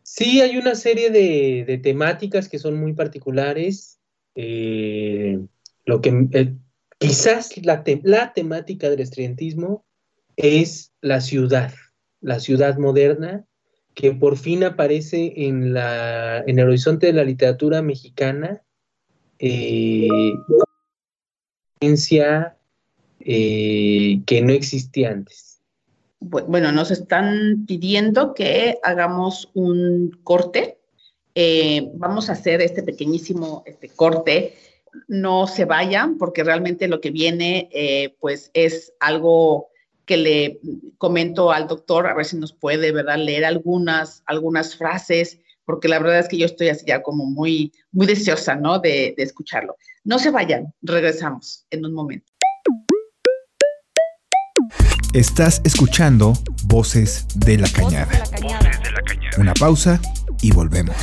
[0.04, 4.00] Sí, hay una serie de, de temáticas que son muy particulares.
[4.36, 5.40] Eh,
[5.86, 6.56] lo que eh,
[6.98, 9.86] quizás la, te, la temática del estudiantismo
[10.38, 11.74] es la ciudad,
[12.22, 13.46] la ciudad moderna,
[13.98, 18.62] que por fin aparece en, la, en el horizonte de la literatura mexicana,
[19.40, 20.08] eh,
[23.22, 25.62] eh, que no existía antes.
[26.20, 30.78] Bueno, nos están pidiendo que hagamos un corte.
[31.34, 34.54] Eh, vamos a hacer este pequeñísimo este corte.
[35.08, 39.70] No se vayan porque realmente lo que viene eh, pues es algo
[40.08, 40.60] que le
[40.98, 46.00] comento al doctor a ver si nos puede, ¿verdad?, leer algunas, algunas frases, porque la
[46.00, 49.76] verdad es que yo estoy así ya como muy, muy deseosa, ¿no?, de, de escucharlo.
[50.06, 52.32] No se vayan, regresamos en un momento.
[55.14, 56.34] Estás escuchando
[56.66, 58.24] Voces de la Cañada.
[59.38, 60.00] Una pausa
[60.42, 60.96] y volvemos.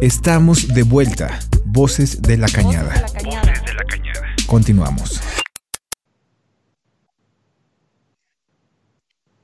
[0.00, 1.40] Estamos de vuelta.
[1.66, 3.06] Voces de la Cañada.
[4.46, 5.20] Continuamos.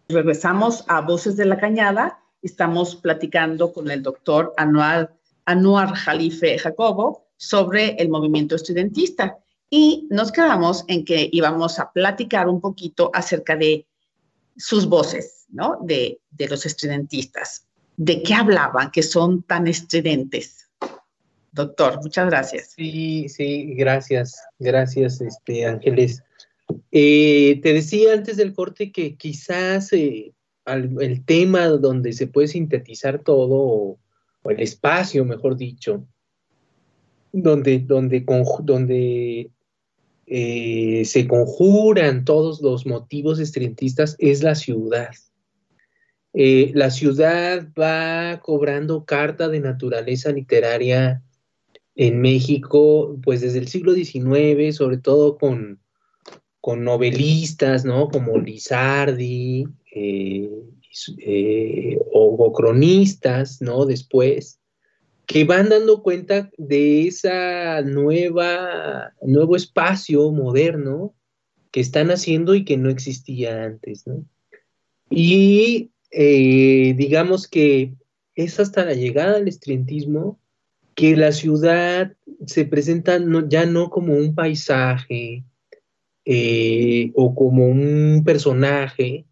[0.08, 2.20] Regresamos a Voces de la Cañada.
[2.40, 5.16] Estamos platicando con el doctor Anuar,
[5.46, 9.38] Anuar Jalife Jacobo sobre el movimiento estudiantista.
[9.68, 13.88] Y nos quedamos en que íbamos a platicar un poquito acerca de
[14.56, 15.78] sus voces, ¿no?
[15.82, 17.66] De, de los estudiantistas.
[17.96, 20.68] ¿De qué hablaban que son tan estridentes?
[21.50, 22.74] Doctor, muchas gracias.
[22.76, 26.22] Sí, sí, gracias, gracias, este, Ángeles.
[26.90, 30.32] Eh, te decía antes del corte que quizás eh,
[30.66, 33.98] el tema donde se puede sintetizar todo, o,
[34.50, 36.06] el espacio, mejor dicho,
[37.32, 38.24] donde, donde,
[38.62, 39.50] donde
[40.26, 45.10] eh, se conjuran todos los motivos estridentistas es la ciudad.
[46.32, 51.22] La ciudad va cobrando carta de naturaleza literaria
[51.96, 55.80] en México, pues desde el siglo XIX, sobre todo con,
[56.66, 58.08] con novelistas, ¿no?
[58.08, 60.50] Como Lizardi eh,
[61.18, 63.86] eh, o, cronistas, ¿no?
[63.86, 64.58] Después,
[65.26, 71.14] que van dando cuenta de esa nueva, nuevo espacio moderno
[71.70, 74.24] que están haciendo y que no existía antes, ¿no?
[75.08, 77.94] Y eh, digamos que
[78.34, 80.40] es hasta la llegada del estrientismo
[80.96, 82.12] que la ciudad
[82.44, 85.44] se presenta no, ya no como un paisaje,
[86.28, 89.24] eh, o como un personaje,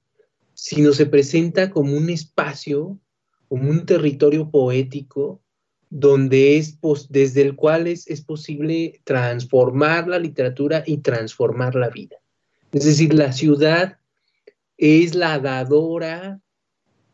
[0.54, 3.00] sino se presenta como un espacio,
[3.48, 5.42] como un territorio poético,
[5.90, 6.78] donde es
[7.09, 12.16] desde el cual es, es posible transformar la literatura y transformar la vida.
[12.72, 13.98] Es decir, la ciudad
[14.78, 16.40] es la dadora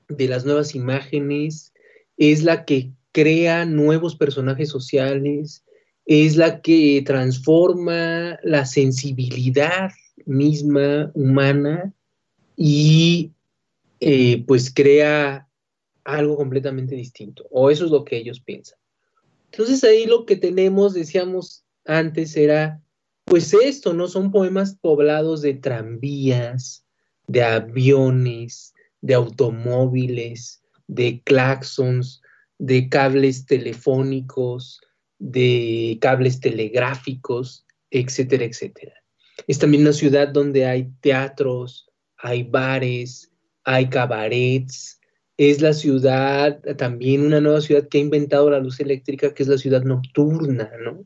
[0.09, 1.73] de las nuevas imágenes,
[2.19, 5.65] es la que crea nuevos personajes sociales,
[6.11, 9.93] es la que transforma la sensibilidad
[10.27, 11.95] misma humana
[12.57, 13.31] y
[14.01, 15.49] eh, pues crea
[16.03, 18.77] algo completamente distinto, o eso es lo que ellos piensan.
[19.53, 22.83] Entonces ahí lo que tenemos, decíamos antes, era
[23.25, 24.09] pues esto, ¿no?
[24.09, 26.85] Son poemas poblados de tranvías,
[27.29, 32.21] de aviones, de automóviles, de claxons,
[32.59, 34.81] de cables telefónicos,
[35.21, 38.95] de cables telegráficos, etcétera, etcétera.
[39.47, 43.31] Es también una ciudad donde hay teatros, hay bares,
[43.65, 44.99] hay cabarets.
[45.37, 49.49] Es la ciudad, también una nueva ciudad que ha inventado la luz eléctrica, que es
[49.49, 51.05] la ciudad nocturna, ¿no?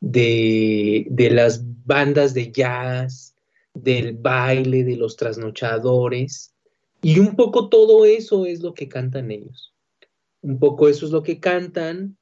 [0.00, 3.36] De, de las bandas de jazz,
[3.74, 6.54] del baile, de los trasnochadores.
[7.02, 9.74] Y un poco todo eso es lo que cantan ellos.
[10.40, 12.16] Un poco eso es lo que cantan.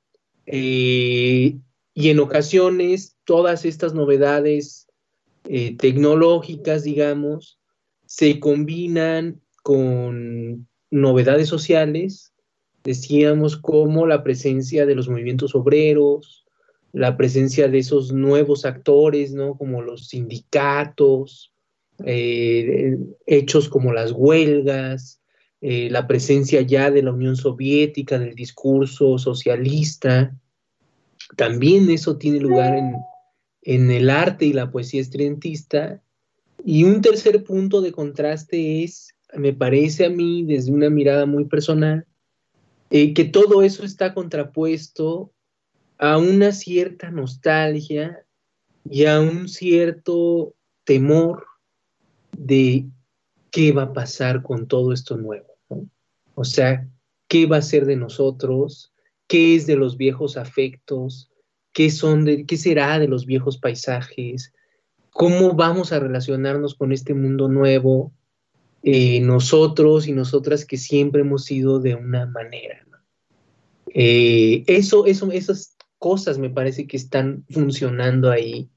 [0.53, 1.59] Eh,
[1.95, 4.89] y en ocasiones todas estas novedades
[5.45, 7.61] eh, tecnológicas, digamos,
[8.07, 12.33] se combinan con novedades sociales,
[12.83, 16.45] decíamos como la presencia de los movimientos obreros,
[16.93, 19.57] la presencia de esos nuevos actores, ¿no?
[19.57, 21.53] Como los sindicatos,
[22.05, 25.21] eh, hechos como las huelgas,
[25.61, 30.35] eh, la presencia ya de la Unión Soviética, del discurso socialista.
[31.37, 32.95] También eso tiene lugar en,
[33.63, 36.03] en el arte y la poesía estridentista.
[36.65, 41.45] Y un tercer punto de contraste es, me parece a mí, desde una mirada muy
[41.45, 42.07] personal,
[42.91, 45.33] eh, que todo eso está contrapuesto
[45.99, 48.25] a una cierta nostalgia
[48.89, 51.47] y a un cierto temor
[52.37, 52.87] de
[53.51, 55.50] qué va a pasar con todo esto nuevo.
[56.41, 56.89] O sea,
[57.29, 58.95] qué va a ser de nosotros,
[59.27, 61.31] qué es de los viejos afectos,
[61.75, 64.55] qué, son de, qué será de los viejos paisajes,
[65.11, 68.15] cómo vamos a relacionarnos con este mundo nuevo,
[68.83, 72.87] eh, nosotros y nosotras que siempre hemos sido de una manera.
[73.93, 78.71] Eh, eso, eso, esas cosas me parece que están funcionando ahí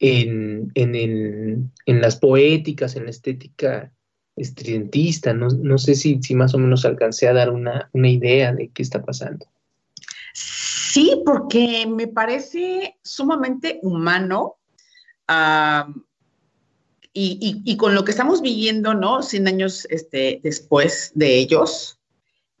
[0.00, 3.90] en, en, las poéticas, en la estética
[4.36, 5.32] estridentista.
[5.32, 8.82] No, sé si, si, más o menos alcancé a dar una, una idea de qué
[8.82, 9.46] está pasando.
[10.32, 14.56] Sí, porque me parece sumamente humano
[17.12, 19.22] y, con lo que estamos viviendo, ¿no?
[19.22, 21.98] 100 años este, después de ellos,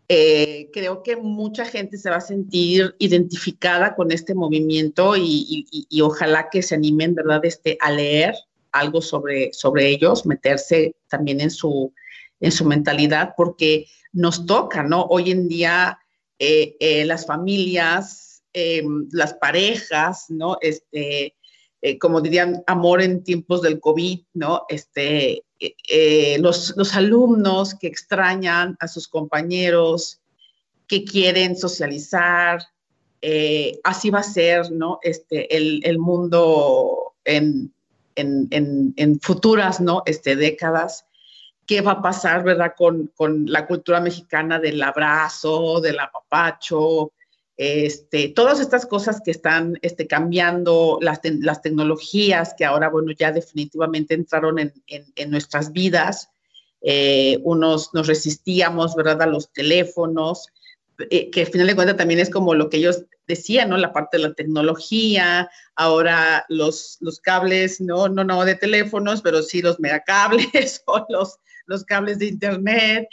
[0.08, 5.66] eh, creo que mucha gente se va a sentir identificada con este movimiento y,
[6.02, 8.34] ojalá que se animen, ¿verdad?, este, a leer
[8.72, 11.92] algo sobre, sobre ellos, meterse también en su,
[12.40, 15.02] en su mentalidad, porque nos toca, ¿no?
[15.04, 15.98] Hoy en día
[16.38, 20.56] eh, eh, las familias, em, las parejas, ¿no?
[20.60, 21.36] Este,
[21.82, 24.64] eh, como dirían, amor en tiempos del COVID, ¿no?
[24.68, 25.44] Este,
[26.38, 30.20] los, los, alumnos que extrañan a sus compañeros,
[30.86, 32.62] que quieren socializar,
[33.84, 34.98] así va a ser, ¿no?
[35.02, 37.74] Este, el, el mundo en,
[38.20, 40.02] en, en, en, futuras, ¿no?
[40.06, 41.06] Este, décadas
[41.70, 42.74] qué va a pasar, ¿verdad?
[42.76, 43.12] Con,
[43.46, 47.12] la cultura mexicana del abrazo, del apapacho,
[47.56, 53.30] este, todas estas cosas que están este, cambiando, las, las, tecnologías que ahora, bueno, ya
[53.30, 56.30] definitivamente entraron en, nuestras vidas.
[56.82, 60.48] Eh, unos nos resistíamos, ¿verdad?, a los teléfonos,
[61.10, 63.76] eh, que al final de cuentas también es como lo que ellos decían, ¿no?
[63.76, 69.42] La parte de la tecnología, ahora los, los cables, no, no, no de teléfonos, pero
[69.42, 73.08] sí los megacables o los, los cables de internet.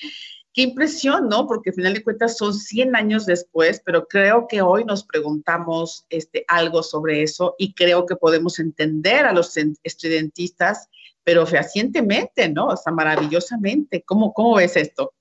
[0.53, 1.45] Qué impresión, ¿no?
[1.45, 6.05] Porque al final de cuentas son 100 años después, pero creo que hoy nos preguntamos
[6.09, 10.89] este, algo sobre eso y creo que podemos entender a los estudiantistas,
[11.23, 12.69] pero fehacientemente, ¿no?
[12.69, 14.01] O sea, maravillosamente.
[14.03, 15.13] ¿Cómo, cómo ves esto?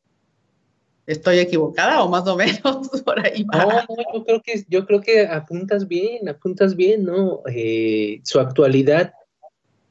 [1.06, 3.86] ¿Estoy equivocada o más o menos por ahí va?
[3.88, 7.42] No, yo creo que, yo creo que apuntas bien, apuntas bien, ¿no?
[7.48, 9.12] Eh, su actualidad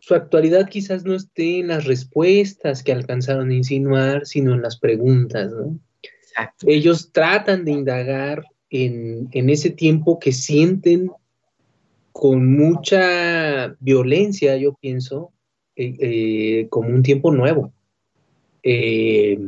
[0.05, 4.78] su actualidad quizás no esté en las respuestas que alcanzaron a insinuar, sino en las
[4.78, 5.80] preguntas, ¿no?
[6.68, 11.09] Ellos tratan de indagar en, ese tiempo que sienten
[12.11, 15.32] con mucha violencia, yo pienso,
[15.76, 17.74] eh, eh, como un tiempo nuevo.
[18.61, 19.39] Eh,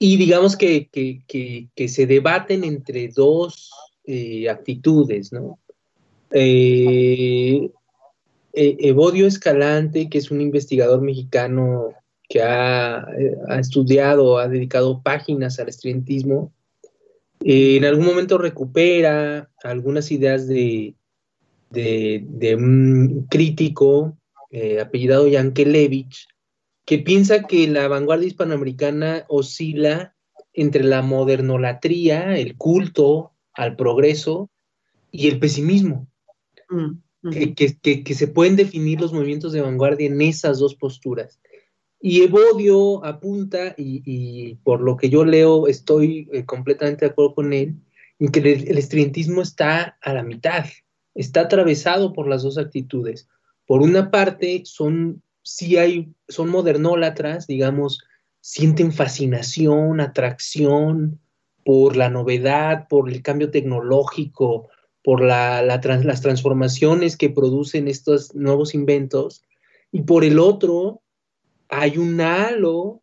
[0.00, 3.70] y digamos que, que, se debaten entre dos
[4.48, 5.60] actitudes, ¿no?
[8.52, 11.94] eh, Evodio Escalante, que es un investigador mexicano
[12.28, 16.52] que ha, eh, estudiado, ha dedicado páginas al estudiantismo,
[17.44, 20.94] eh, en algún momento recupera algunas ideas de,
[21.70, 24.16] de, un crítico
[24.80, 26.26] apellidado Yankelevich,
[26.90, 30.16] que piensa que la vanguardia hispanoamericana oscila
[30.52, 34.50] entre la modernolatría, el culto al progreso
[35.12, 36.08] y el pesimismo.
[36.68, 41.38] Mm, que, se pueden definir los movimientos de vanguardia en esas dos posturas.
[42.00, 47.52] Y Evodio apunta, y, por lo que yo leo estoy eh, completamente de acuerdo con
[47.52, 47.76] él,
[48.18, 50.64] en que el, el estridentismo está a la mitad,
[51.14, 53.28] está atravesado por las dos actitudes.
[53.64, 58.02] Por una parte, son sí hay, son modernólatras, digamos,
[58.40, 61.20] sienten fascinación, atracción
[61.64, 64.68] por la novedad, por el cambio tecnológico,
[65.02, 69.42] por la, las transformaciones que producen estos nuevos inventos,
[69.92, 71.02] y por el otro
[71.68, 73.02] hay un halo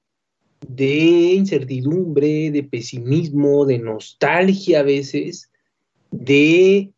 [0.68, 5.52] de incertidumbre, de pesimismo, de nostalgia a veces,
[6.12, 6.92] de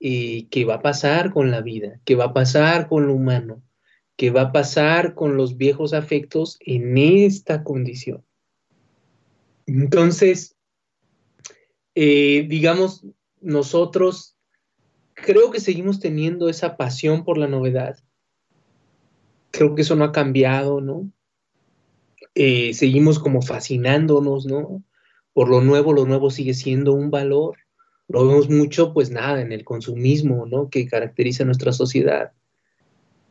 [0.00, 3.62] eh, qué va a pasar con la vida, qué va a pasar con lo humano
[4.16, 8.24] qué va a pasar con los viejos afectos en esta condición.
[9.66, 10.56] Entonces,
[11.94, 13.04] eh, digamos,
[13.40, 14.36] nosotros
[15.14, 17.98] creo que seguimos teniendo esa pasión por la novedad.
[19.50, 21.10] Creo que eso no ha cambiado, ¿no?
[22.34, 24.82] Eh, seguimos como fascinándonos, ¿no?
[25.32, 27.56] Por lo nuevo, lo nuevo sigue siendo un valor.
[28.08, 30.68] Lo vemos mucho, pues nada, en el consumismo, ¿no?
[30.70, 32.32] Que caracteriza nuestra sociedad.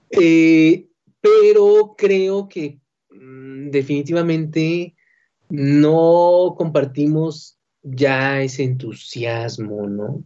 [0.09, 0.87] Eh,
[1.21, 2.79] pero creo que
[3.09, 4.95] mm, definitivamente
[5.49, 10.23] no compartimos ya ese entusiasmo, ¿no?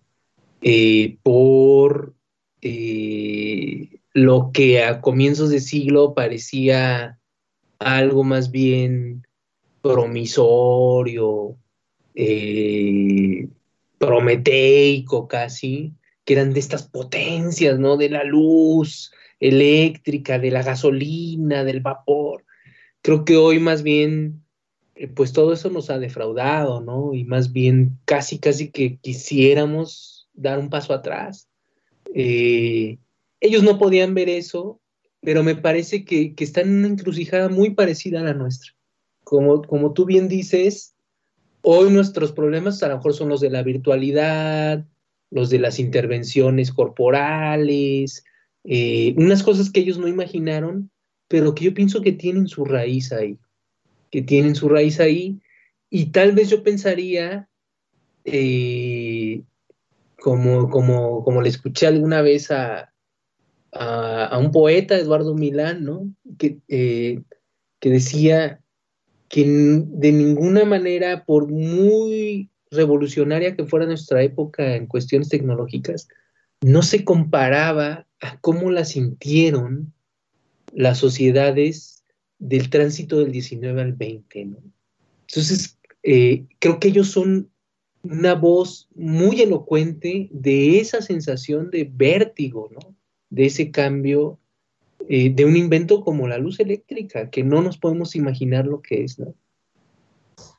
[0.62, 2.16] Eh, por
[2.62, 7.20] eh, lo que a comienzos de siglo parecía
[7.80, 9.26] algo más bien
[9.82, 11.56] promisorio,
[13.98, 15.94] prometeico casi,
[16.26, 17.96] que eran de estas potencias, ¿no?
[17.96, 22.46] De la luz, eléctrica, de la gasolina, del vapor.
[23.02, 24.44] Creo que hoy más bien,
[24.96, 27.14] eh, pues todo eso nos ha defraudado, ¿no?
[27.14, 31.48] Y más bien casi, casi que quisiéramos dar un paso atrás.
[32.14, 32.98] Eh,
[33.40, 34.82] ellos no podían ver eso,
[35.22, 38.74] pero me parece que, están en una encrucijada muy parecida a la nuestra.
[39.24, 40.96] Como, como tú bien dices,
[41.62, 44.86] hoy nuestros problemas a lo mejor son los de la virtualidad,
[45.30, 48.24] los de las intervenciones corporales,
[48.64, 50.92] eh, unas cosas que ellos no imaginaron,
[51.28, 53.38] pero que yo pienso que tienen su raíz ahí,
[54.12, 55.40] que tienen su raíz ahí,
[55.90, 57.48] y tal vez yo pensaría,
[58.26, 59.44] eh,
[60.20, 62.94] como, como, como le escuché alguna vez a,
[63.72, 66.14] a, un poeta, Eduardo Milán, ¿no?
[66.38, 67.22] que, eh,
[67.80, 68.62] que decía
[69.30, 76.08] que de ninguna manera, por muy revolucionaria que fuera nuestra época en cuestiones tecnológicas,
[76.62, 79.94] no se comparaba a cómo la sintieron
[80.74, 82.04] las sociedades
[82.38, 84.46] del tránsito del 19 al 20.
[84.46, 84.58] ¿no?
[85.28, 87.50] Entonces, eh, creo que ellos son
[88.02, 92.96] una voz muy elocuente de esa sensación de vértigo, ¿no?
[93.30, 94.40] de ese cambio
[95.08, 99.04] eh, de un invento como la luz eléctrica, que no nos podemos imaginar lo que
[99.04, 99.20] es.
[99.20, 99.34] ¿no?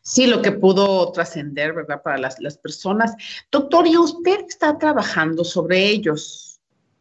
[0.03, 2.03] sí, lo que pudo trascender, ¿verdad?
[2.03, 3.15] Para las, las, personas.
[3.51, 6.50] Doctor, ¿y usted está trabajando sobre ellos?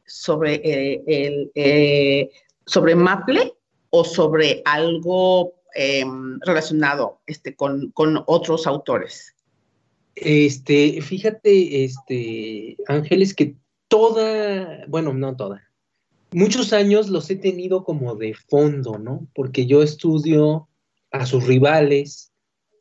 [0.09, 2.29] ¿Sobre, eh, el, eh,
[2.65, 3.53] sobre Maple
[3.91, 9.35] o sobre algo em, relacionado este, con, con, otros autores?
[10.15, 13.55] Este, fíjate, este, Ángeles, que
[13.87, 15.69] toda, bueno, no toda,
[16.31, 19.27] muchos años los he tenido como de fondo, ¿no?
[19.33, 20.67] Porque yo estudio
[21.11, 22.31] a sus rivales,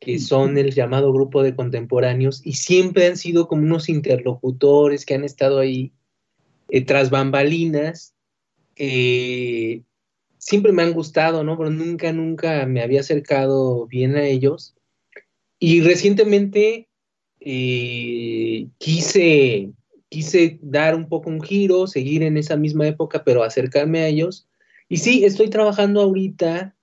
[0.00, 5.14] que son el llamado grupo de contemporáneos y siempre han sido como unos interlocutores que
[5.14, 5.92] han estado ahí
[6.68, 8.14] eh, tras bambalinas.
[8.76, 9.82] Eh,
[10.38, 11.56] siempre me han gustado, ¿no?
[11.58, 14.74] Pero nunca, nunca me había acercado bien a ellos.
[15.58, 16.88] Y recientemente
[17.40, 19.70] eh, quise,
[20.08, 24.48] quise dar un poco un giro, seguir en esa misma época, pero acercarme a ellos.
[24.88, 26.74] Y sí, estoy trabajando ahorita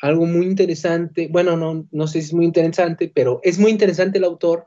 [0.00, 4.18] algo muy interesante, bueno, no, no sé si es muy interesante, pero es muy interesante
[4.18, 4.66] el autor,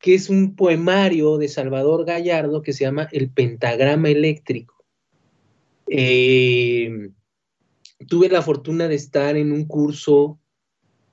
[0.00, 4.84] que es un poemario de Salvador Gallardo que se llama El Pentagrama Eléctrico.
[5.88, 7.10] Eh,
[8.06, 10.38] tuve la fortuna de estar en un curso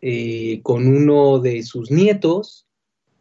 [0.02, 2.68] eh, con uno de sus nietos,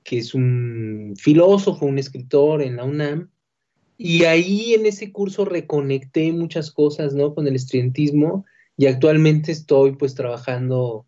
[0.02, 3.30] que es un filósofo, un escritor en la UNAM,
[3.96, 7.34] Y ahí en ese curso reconecté muchas cosas, ¿no?
[7.34, 8.44] Con el estudiantismo
[8.76, 11.06] y actualmente estoy pues trabajando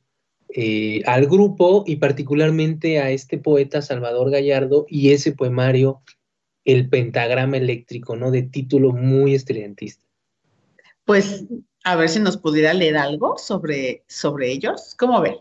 [0.58, 6.00] eh, al grupo y particularmente a este poeta Salvador Gallardo y ese poemario,
[6.64, 8.30] El pentagrama eléctrico, ¿no?
[8.30, 10.04] De título muy estudiantista.
[11.04, 11.44] Pues
[11.84, 14.94] a ver si nos pudiera leer algo sobre, sobre ellos.
[14.98, 15.38] ¿Cómo ve?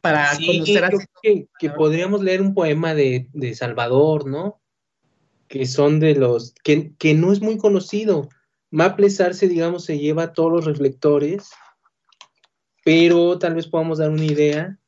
[0.00, 0.90] Para conocer
[1.22, 4.60] que, que podríamos leer un poema de, de Salvador, ¿no?
[5.46, 8.28] que son de los, que, que no es muy conocido.
[8.70, 11.50] Maples Arce, digamos, se lleva todos los reflectores,
[12.84, 14.78] pero tal vez podamos dar una idea.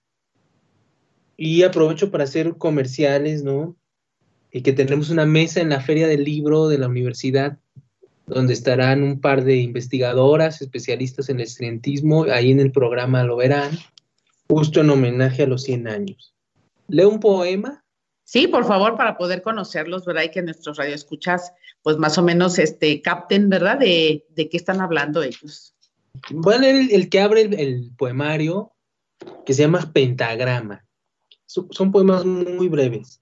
[1.37, 3.77] Y aprovecho para hacer comerciales, ¿no?
[4.53, 7.59] Y que tenemos una mesa en la Feria del Libro de la universidad,
[8.27, 13.37] donde estarán un par de investigadoras, especialistas en el estudiantismo, ahí en el programa lo
[13.37, 13.77] verán,
[14.49, 16.35] justo en homenaje a los 100 años.
[16.87, 17.85] Leo un poema
[18.25, 20.23] Sí, por favor, para poder conocerlos, ¿verdad?
[20.23, 23.79] Y que nuestros radioescuchas, pues más o menos, este, capten, ¿verdad?
[23.79, 25.74] De qué están hablando ellos.
[26.31, 28.73] Voy a leer el, que abre el, poemario,
[29.45, 30.85] que se llama Pentagrama.
[31.47, 33.21] son poemas muy breves.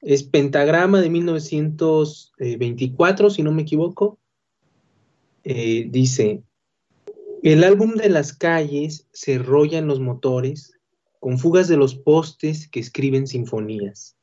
[0.00, 4.18] Es Pentagrama de 1924, si no me equivoco.
[5.44, 6.42] Eh, dice,
[7.42, 10.72] el álbum de las calles se enrolla en los motores
[11.20, 14.16] con fugas de los postes que escriben sinfonías.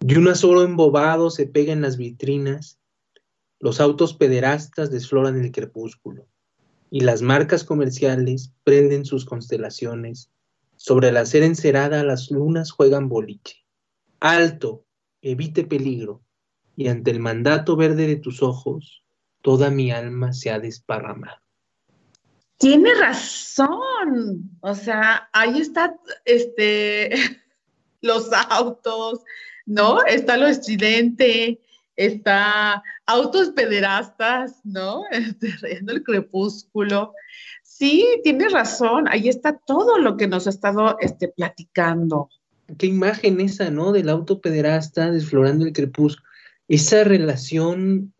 [0.00, 2.78] Y un azoro embobado se pega en las vitrinas,
[3.60, 6.26] los autos pederastas desfloran el crepúsculo,
[6.92, 10.30] y las marcas comerciales prenden sus constelaciones.
[10.76, 13.64] Sobre la acera encerada las lunas juegan boliche.
[14.20, 14.84] Alto,
[15.22, 16.22] evite peligro,
[16.76, 19.04] y ante el mandato verde de tus ojos,
[19.40, 21.38] toda mi alma se ha desparramado.
[22.58, 24.50] Tiene razón.
[24.60, 27.10] O sea, ahí está este
[28.02, 29.20] los autos,
[29.64, 30.04] ¿no?
[30.04, 31.58] Está lo estridente,
[31.96, 35.02] está autos pederastas, ¿no?
[35.10, 35.48] Este,
[35.86, 37.14] el crepúsculo.
[37.62, 42.28] Sí, tienes razón, ahí está todo lo que nos ha estado este, platicando.
[42.78, 43.92] Qué imagen esa, ¿no?
[43.92, 46.26] Del auto pederasta desflorando el crepúsculo.
[46.68, 48.12] Esa relación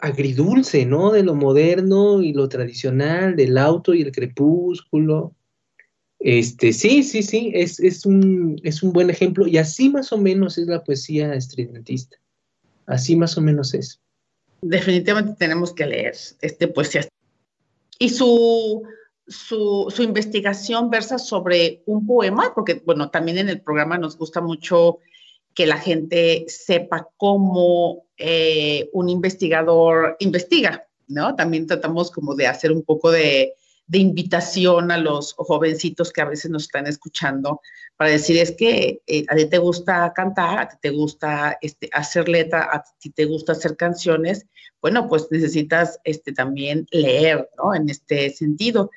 [0.00, 1.12] agridulce, ¿no?
[1.12, 5.34] De lo moderno y lo tradicional, del auto y el crepúsculo.
[6.18, 10.18] Este, sí, sí, sí, es, es, un, es un buen ejemplo y así más o
[10.18, 12.21] menos es la poesía estridentista.
[12.86, 14.00] Así más o menos es.
[14.60, 17.08] Definitivamente tenemos que leer este poesía.
[17.98, 18.82] Y su,
[19.26, 24.40] su, su, investigación versa sobre un poema, porque, bueno, también en el programa nos gusta
[24.40, 24.98] mucho
[25.54, 31.34] que la gente sepa cómo eh, un investigador investiga, ¿no?
[31.34, 33.54] También tratamos como de hacer un poco de,
[33.92, 37.60] de invitación a los jovencitos que a veces nos están escuchando
[37.98, 41.90] para decir es que eh, a ti te gusta cantar, a ti te gusta este,
[41.92, 44.46] hacer letra, a ti te gusta hacer canciones,
[44.80, 47.74] bueno, pues necesitas este, también leer, ¿no?
[47.74, 48.90] En este sentido.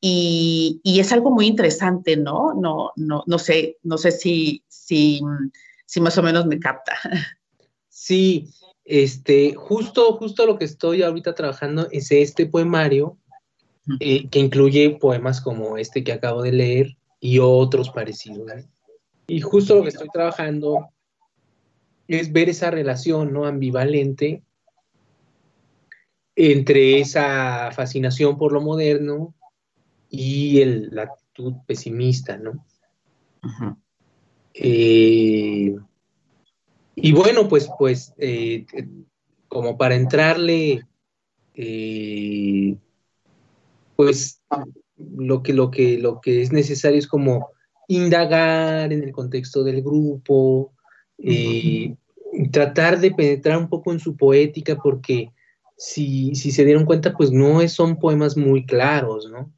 [0.00, 2.54] Y, y, es algo muy interesante, ¿no?
[2.54, 5.20] No, no, no sé, no sé si, si,
[5.86, 6.94] si más o menos me capta.
[7.88, 8.50] Sí,
[8.84, 13.18] este, justo, justo lo que estoy ahorita trabajando es este poemario
[14.00, 18.50] eh, que incluye poemas como este que acabo de leer y otros parecidos.
[19.28, 20.88] Y justo lo que estoy trabajando
[22.08, 23.46] es ver esa relación ¿no?
[23.46, 24.42] ambivalente
[26.34, 29.34] entre esa fascinación por lo moderno
[30.10, 32.64] y el, la actitud pesimista, ¿no?
[34.52, 35.76] Eh,
[36.94, 38.66] y bueno, pues, pues eh,
[39.48, 40.86] como para entrarle
[43.96, 44.42] pues
[44.98, 47.50] lo que, lo que, lo que es necesario es como
[47.88, 50.72] indagar en el contexto del grupo,
[51.18, 51.94] eh,
[52.50, 55.30] tratar de penetrar un poco en su poética, porque
[55.76, 59.52] si, se dieron cuenta, pues no son poemas muy claros, ¿no?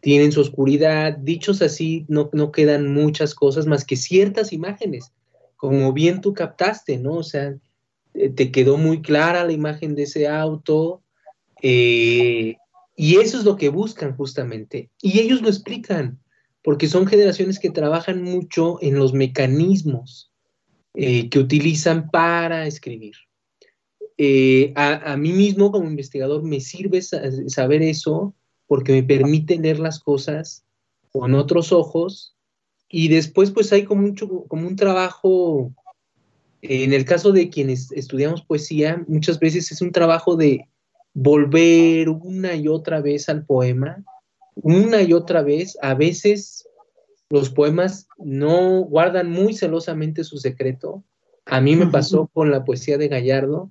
[0.00, 5.12] Tienen su oscuridad, dichos así, no, no quedan muchas cosas más que ciertas imágenes,
[5.56, 7.14] como bien tú captaste, ¿no?
[7.14, 7.56] O sea,
[8.12, 11.02] te quedó muy clara la imagen de ese auto,
[11.62, 12.56] eh,
[12.96, 14.90] y eso es lo que buscan justamente.
[15.02, 16.18] Y ellos lo explican,
[16.62, 20.32] porque son generaciones que trabajan mucho en los mecanismos
[20.94, 23.14] eh, que utilizan para escribir.
[24.18, 28.34] Eh, a, mí mismo como investigador me sirve saber eso
[28.66, 30.64] porque me permite leer las cosas
[31.12, 32.34] con otros ojos
[32.88, 35.74] y después pues hay como un, como un trabajo,
[36.62, 40.66] en el caso de quienes estudiamos poesía, muchas veces es un trabajo de
[41.18, 44.04] volver una y otra vez al poema,
[44.54, 46.68] una y otra vez, a veces
[47.30, 51.04] los poemas no guardan muy celosamente su secreto.
[51.46, 53.70] A mí me pasó con la poesía de Gallardo,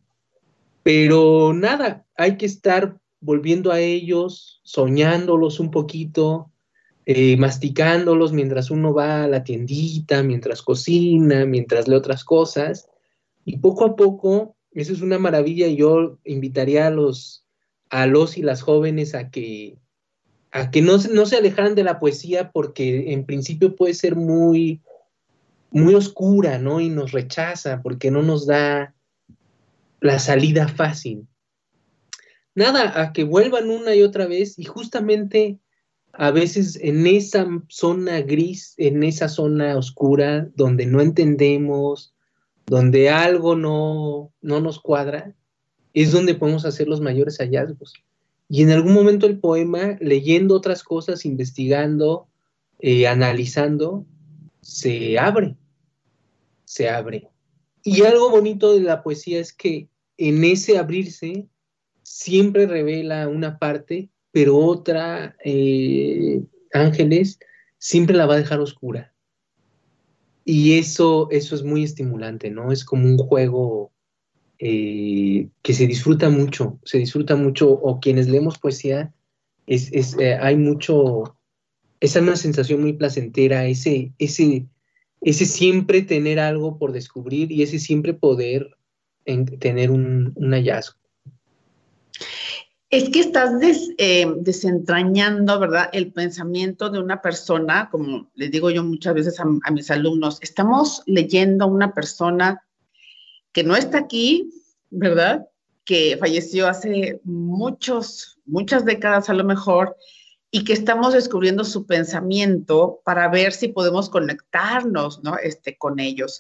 [0.81, 6.51] Pero nada, hay que estar volviendo a ellos, soñándolos un poquito,
[7.05, 12.89] eh, masticándolos mientras uno va a la tiendita, mientras cocina, mientras lee otras cosas.
[13.45, 15.67] Y poco a poco, eso es una maravilla.
[15.67, 17.45] Y yo invitaría a los,
[17.89, 19.77] a los y las jóvenes a que,
[20.51, 24.81] a que no, no se alejaran de la poesía porque en principio puede ser muy,
[25.71, 26.79] muy oscura, ¿no?
[26.79, 28.93] Y nos rechaza porque no nos da
[30.01, 31.27] la salida fácil.
[32.53, 35.59] Nada, a que vuelvan una y otra vez y justamente
[36.13, 42.14] a veces en esa zona gris, en esa zona oscura, donde no entendemos,
[42.65, 45.35] donde algo no, no nos cuadra,
[45.93, 47.93] es donde podemos hacer los mayores hallazgos.
[48.49, 52.27] Y en algún momento el poema, leyendo otras cosas, investigando,
[52.79, 54.05] eh, analizando,
[54.61, 55.55] se abre,
[56.65, 57.29] se abre.
[57.83, 59.87] Y algo bonito de la poesía es que
[60.17, 61.47] en ese abrirse
[62.03, 66.43] siempre revela una parte pero otra, eh,
[66.73, 67.39] Ángeles,
[67.77, 69.14] siempre la va a dejar oscura.
[70.45, 72.71] Y eso, eso es muy estimulante, ¿no?
[72.71, 73.91] Es como un juego
[74.59, 79.11] eh, que se disfruta mucho, se disfruta mucho, o quienes leemos poesía,
[79.65, 81.35] es, eh, hay mucho,
[81.99, 84.67] esa es una sensación muy placentera, ese, ese,
[85.21, 88.77] ese siempre tener algo por descubrir y ese siempre poder
[89.59, 90.99] tener un, un hallazgo.
[92.95, 93.51] Es que estás
[93.97, 95.89] eh, desentrañando, ¿verdad?
[95.91, 101.03] El pensamiento de una persona, como les digo yo muchas veces a, mis alumnos, estamos
[101.05, 102.63] leyendo a una persona
[103.51, 104.49] que no está aquí,
[104.91, 105.45] ¿verdad?
[105.83, 109.97] Que falleció hace muchos, muchas décadas a lo mejor,
[110.49, 115.37] y que estamos descubriendo su pensamiento para ver si podemos conectarnos, ¿no?
[115.37, 116.39] Este, con ellos.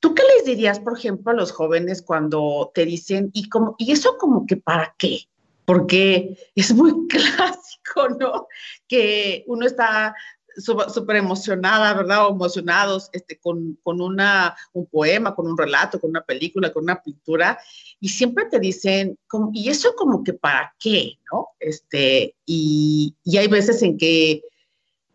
[0.00, 3.92] ¿Tú qué les dirías, por ejemplo, a los jóvenes cuando te dicen, ¿y, como, ¿y
[3.92, 5.20] eso como que para qué?
[5.66, 8.46] Porque es muy clásico, ¿no?
[8.88, 10.14] Que uno está
[10.58, 12.26] súper emocionada, ¿verdad?
[12.26, 17.02] O emocionados este, con, una, un poema, con un relato, con una película, con una
[17.02, 17.58] pintura,
[18.00, 19.18] y siempre te dicen,
[19.52, 21.48] ¿y eso como que para qué, no?
[21.60, 24.42] Este, y, hay veces en que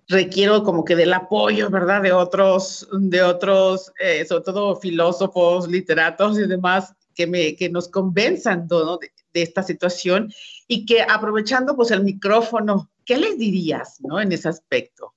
[0.07, 2.01] requiero como que del apoyo, ¿verdad?
[2.01, 7.87] De otros, de otros, eh, sobre todo filósofos, literatos y demás, que, me, que nos
[7.87, 8.97] convenzan ¿no?
[8.97, 10.31] de, esta situación
[10.67, 14.19] y que aprovechando pues el micrófono, ¿qué les dirías ¿no?
[14.19, 15.13] en ese aspecto?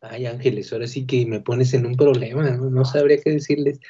[0.00, 3.80] Ay, Ángeles, ahora sí que me pones en un problema, no, sabría qué decirles.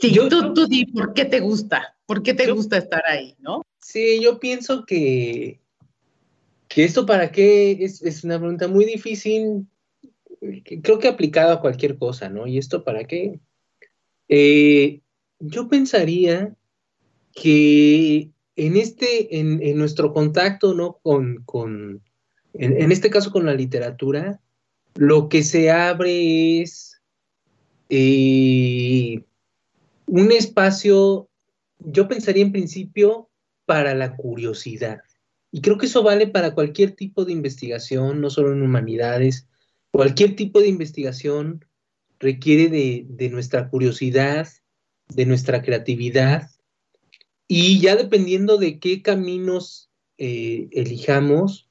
[0.00, 3.36] Sí, yo, tú, tú di por qué te gusta, por qué te gusta estar ahí,
[3.40, 3.62] ¿no?
[3.78, 5.60] Sí, yo pienso que,
[6.68, 9.66] que esto para qué es, es una pregunta muy difícil,
[10.82, 12.46] creo que aplicado a cualquier cosa, ¿no?
[12.46, 13.40] ¿Y esto para qué?
[14.28, 15.00] Eh,
[15.38, 16.54] yo pensaría
[17.34, 20.98] que en este, en, nuestro contacto, ¿no?
[21.02, 22.02] Con, con
[22.52, 24.40] en, este caso con la literatura,
[24.94, 27.02] lo que se abre es
[27.90, 29.24] eh,
[30.06, 31.28] un espacio,
[31.80, 33.28] yo pensaría en principio,
[33.66, 35.00] para la curiosidad.
[35.50, 39.48] Y creo que eso vale para cualquier tipo de investigación, no solo en humanidades.
[39.90, 41.64] Cualquier tipo de investigación
[42.20, 44.48] requiere de, de nuestra curiosidad,
[45.08, 46.50] de nuestra creatividad
[47.48, 51.68] y ya dependiendo de qué caminos eh, elijamos,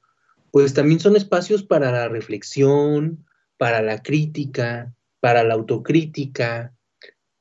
[0.50, 6.74] pues también son espacios para la reflexión, para la crítica, para la autocrítica.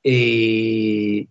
[0.03, 1.27] Eh,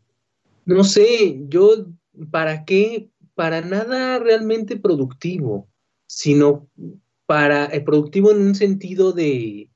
[0.64, 1.86] no sé, yo,
[2.30, 3.08] ¿para qué?
[3.34, 5.68] Para nada realmente productivo,
[6.06, 6.68] sino
[7.26, 9.70] para eh, productivo en un sentido de,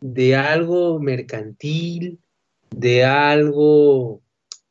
[0.00, 2.18] de algo mercantil,
[2.70, 4.22] de algo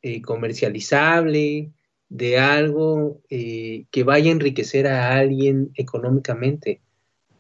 [0.02, 1.72] eh, comercializable,
[2.10, 6.82] de algo eh, que vaya a enriquecer a alguien económicamente.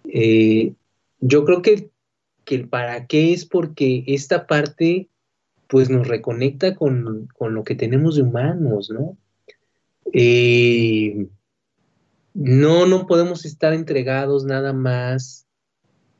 [0.05, 0.73] Eh,
[1.19, 1.89] yo creo que,
[2.45, 5.09] que, el para qué es porque esta parte
[5.67, 9.17] pues nos reconecta con, con lo que tenemos de humanos, ¿no?
[12.33, 15.47] no, no podemos estar entregados nada más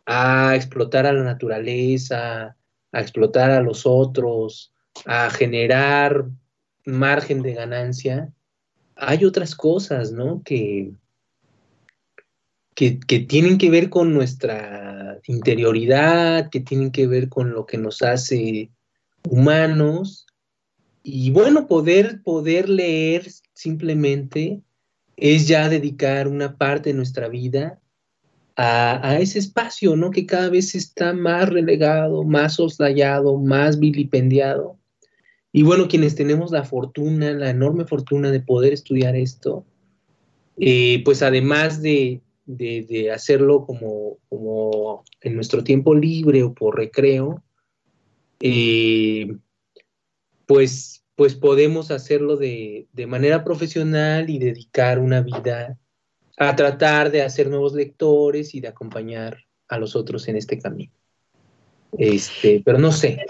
[0.06, 2.56] a explotar a la naturaleza,
[2.92, 4.74] a explotar a los otros,
[5.06, 6.26] a generar
[6.86, 8.34] margen de ganancia,
[8.96, 10.42] hay otras cosas, ¿no?
[10.44, 10.92] Que,
[12.76, 18.02] que, tienen que ver con nuestra interioridad, que tienen que ver con lo que nos
[18.02, 18.72] hace
[19.30, 20.26] humanos.
[21.04, 24.62] Y bueno, poder, poder leer simplemente
[25.18, 27.80] es ya dedicar una parte de nuestra vida
[28.56, 30.12] a, ese espacio, ¿no?
[30.12, 34.78] Que cada vez está más relegado, más soslayado, más vilipendiado.
[35.52, 39.66] Y bueno, quienes tenemos la fortuna, la enorme fortuna de poder estudiar esto,
[40.58, 42.22] eh, pues además de,
[43.14, 47.44] hacerlo como, como, en nuestro tiempo libre o por recreo,
[48.40, 49.36] eh,
[50.46, 55.78] pues, pues podemos hacerlo de, de, manera profesional y dedicar una vida
[56.38, 59.38] a tratar de hacer nuevos lectores y de acompañar
[59.68, 60.92] a los otros en este camino.
[61.98, 63.26] Este, pero no sé,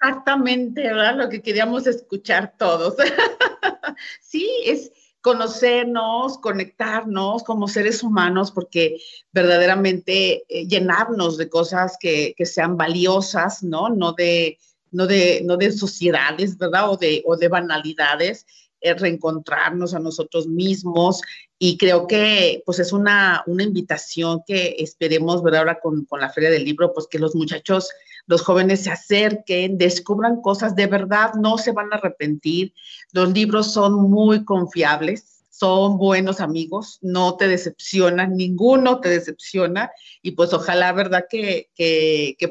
[0.00, 1.16] Exactamente, ¿verdad?
[1.16, 2.96] Lo que queríamos escuchar todos.
[4.20, 4.92] sí, es
[5.22, 9.00] conocernos, conectarnos como seres humanos, porque
[9.32, 13.88] verdaderamente eh, llenarnos de cosas que, sean valiosas, ¿no?
[13.88, 14.58] No de,
[14.92, 16.90] no de, no de sociedades, ¿verdad?
[16.90, 18.46] O de, o de banalidades,
[18.80, 21.22] eh, reencontrarnos a nosotros mismos.
[21.58, 26.30] Y creo que pues es una, una invitación que esperemos ver ahora con, con la
[26.30, 27.88] Feria del Libro, pues que los muchachos
[28.26, 32.74] los jóvenes se acerquen, descubran cosas de verdad, no se van a arrepentir.
[33.12, 39.90] Los libros son muy confiables, son buenos amigos, no te decepcionan, ninguno te decepciona
[40.22, 41.26] y pues ojalá, ¿verdad?
[41.30, 41.70] Que,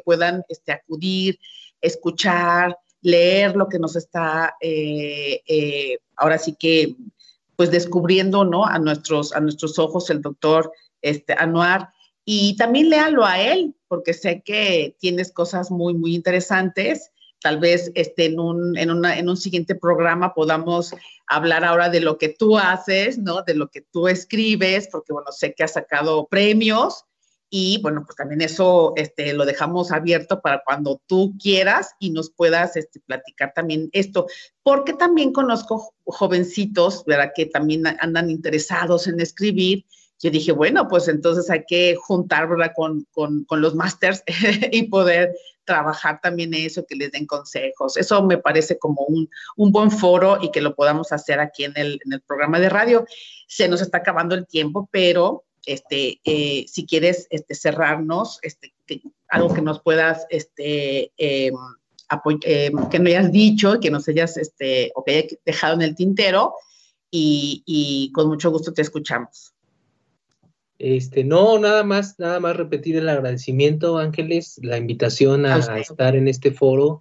[0.03, 1.39] puedan este, acudir,
[1.82, 6.95] escuchar, leer lo que nos está eh, eh, ahora sí que
[7.56, 8.66] pues descubriendo, ¿no?
[8.66, 11.89] A nuestros, a nuestros ojos el doctor este, Anuar
[12.26, 17.12] y también léalo a él, porque sé que tienes cosas muy, muy interesantes.
[17.39, 20.95] Tal vez este, en, un, en, una, en un siguiente programa podamos
[21.28, 23.43] hablar ahora de lo que tú haces, ¿no?
[23.43, 27.06] De lo que tú escribes, porque, bueno, sé que has sacado premios
[27.58, 32.30] y, bueno, pues también eso este, lo dejamos abierto para cuando tú quieras y nos
[32.30, 34.28] puedas este, platicar también esto,
[34.62, 37.32] porque también conozco jovencitos, ¿verdad?
[37.34, 39.86] Que también andan interesados en escribir
[40.22, 44.24] yo dije, bueno, pues entonces hay que juntar con, con, los másters
[44.72, 45.34] y poder
[45.66, 47.95] trabajar también eso, que les den consejos.
[47.95, 51.74] Eso me parece como un, un buen foro y que lo podamos hacer aquí en
[51.76, 53.06] el, en el, programa de radio.
[53.47, 58.74] Se nos está acabando el tiempo, pero este, eh, si quieres este, cerrarnos, este,
[59.30, 61.53] algo que nos puedas, este, em,
[62.43, 65.95] em, que no hayas dicho, que nos hayas, este, o que hayas dejado en el
[65.95, 66.53] tintero,
[67.11, 69.55] y, y con mucho gusto te escuchamos.
[70.78, 76.28] Este, no, nada más, nada más repetir el agradecimiento, Ángeles, la invitación a, estar en
[76.28, 76.99] este foro.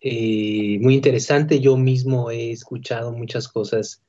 [0.00, 4.02] Eh, muy interesante, yo mismo he escuchado muchas cosas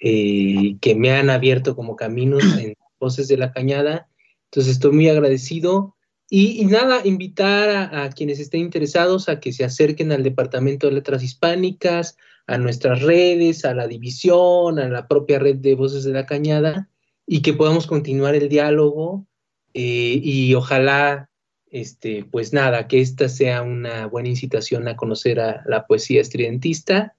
[0.00, 2.74] eh, que me han abierto como caminos en
[3.04, 4.08] Voces de la Cañada.
[4.46, 5.94] Entonces estoy muy agradecido.
[6.30, 10.94] Y, nada, invitar a, a, quienes estén interesados a que se acerquen al Departamento de
[10.94, 16.12] Letras Hispánicas, a nuestras redes, a la división, a la propia red de Voces de
[16.12, 16.88] la Cañada
[17.26, 19.26] y que podamos continuar el diálogo
[19.72, 21.30] eh, y ojalá,
[21.70, 27.14] este, pues nada, que esta sea una buena incitación a conocer a la poesía estridentista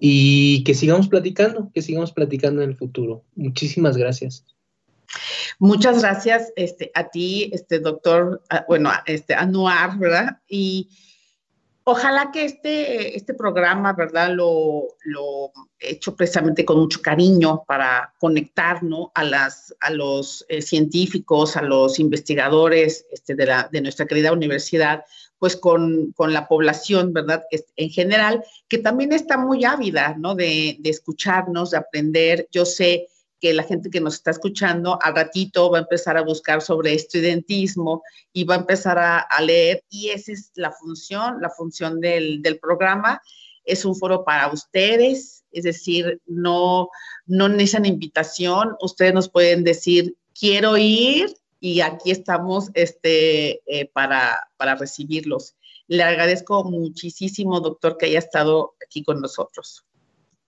[0.00, 3.24] y que sigamos platicando, que sigamos platicando en el futuro.
[3.34, 4.44] Muchísimas gracias.
[5.58, 10.38] Muchas gracias este, a ti, este doctor, bueno, este, Anuar, ¿verdad?
[10.48, 10.88] Y
[11.84, 14.30] Ojalá que este, este programa, ¿verdad?
[14.30, 19.10] Lo, lo he hecho precisamente con mucho cariño para conectar, ¿no?
[19.16, 24.32] A, las, a los eh, científicos, a los investigadores este, de, la, de nuestra querida
[24.32, 25.04] universidad,
[25.40, 27.42] pues con, con la población, ¿verdad?
[27.74, 30.36] En general, que también está muy ávida, ¿no?
[30.36, 32.46] De, de escucharnos, de aprender.
[32.52, 33.08] Yo sé
[33.42, 36.94] que la gente que nos está escuchando al ratito va a empezar a buscar sobre
[36.94, 42.40] estudiantismo y va a empezar a, leer y esa es la función, la función del,
[42.62, 43.20] programa.
[43.64, 46.88] Es un foro para ustedes, es decir, no,
[47.26, 54.38] no necesitan invitación, ustedes nos pueden decir, quiero ir y aquí estamos este, eh, para,
[54.56, 55.56] para recibirlos.
[55.88, 59.84] Le agradezco muchísimo, doctor, que haya estado aquí con nosotros.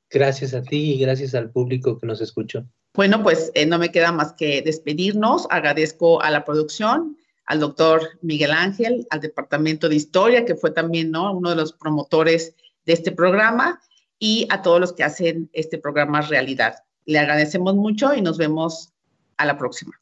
[0.09, 2.65] Gracias a ti y gracias al público que nos escuchó.
[2.95, 5.49] Bueno, pues eh, no me queda más que despedirnos.
[5.51, 11.11] Agradezco a la producción, al doctor Miguel Ángel, al Departamento de Historia, que fue también
[11.11, 11.33] ¿no?
[11.33, 12.55] uno de los promotores
[12.87, 13.81] de este programa,
[14.21, 16.85] y a todos los que hacen este programa realidad.
[17.05, 18.93] Le agradecemos mucho y nos vemos
[19.39, 19.93] a la próxima.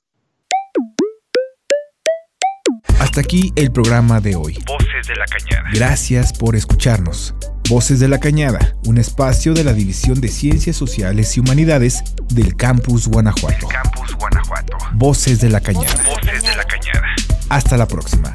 [3.01, 4.59] Hasta aquí el programa de hoy.
[4.67, 5.71] Voces de la Cañada.
[5.73, 7.35] Gracias por escucharnos.
[7.71, 12.57] Voces de la Cañada, un espacio de la División de Ciencias Sociales y Humanidades del
[12.57, 13.67] Campus Guanajuato.
[13.69, 14.77] Campus Guanajuato.
[14.93, 16.03] Voces de la Cañada.
[16.05, 17.15] Voces de la Cañada.
[17.49, 18.35] Hasta la próxima.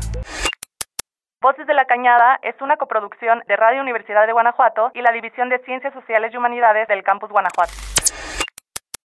[1.42, 5.50] Voces de la Cañada es una coproducción de Radio Universidad de Guanajuato y la División
[5.50, 7.74] de Ciencias Sociales y Humanidades del Campus Guanajuato.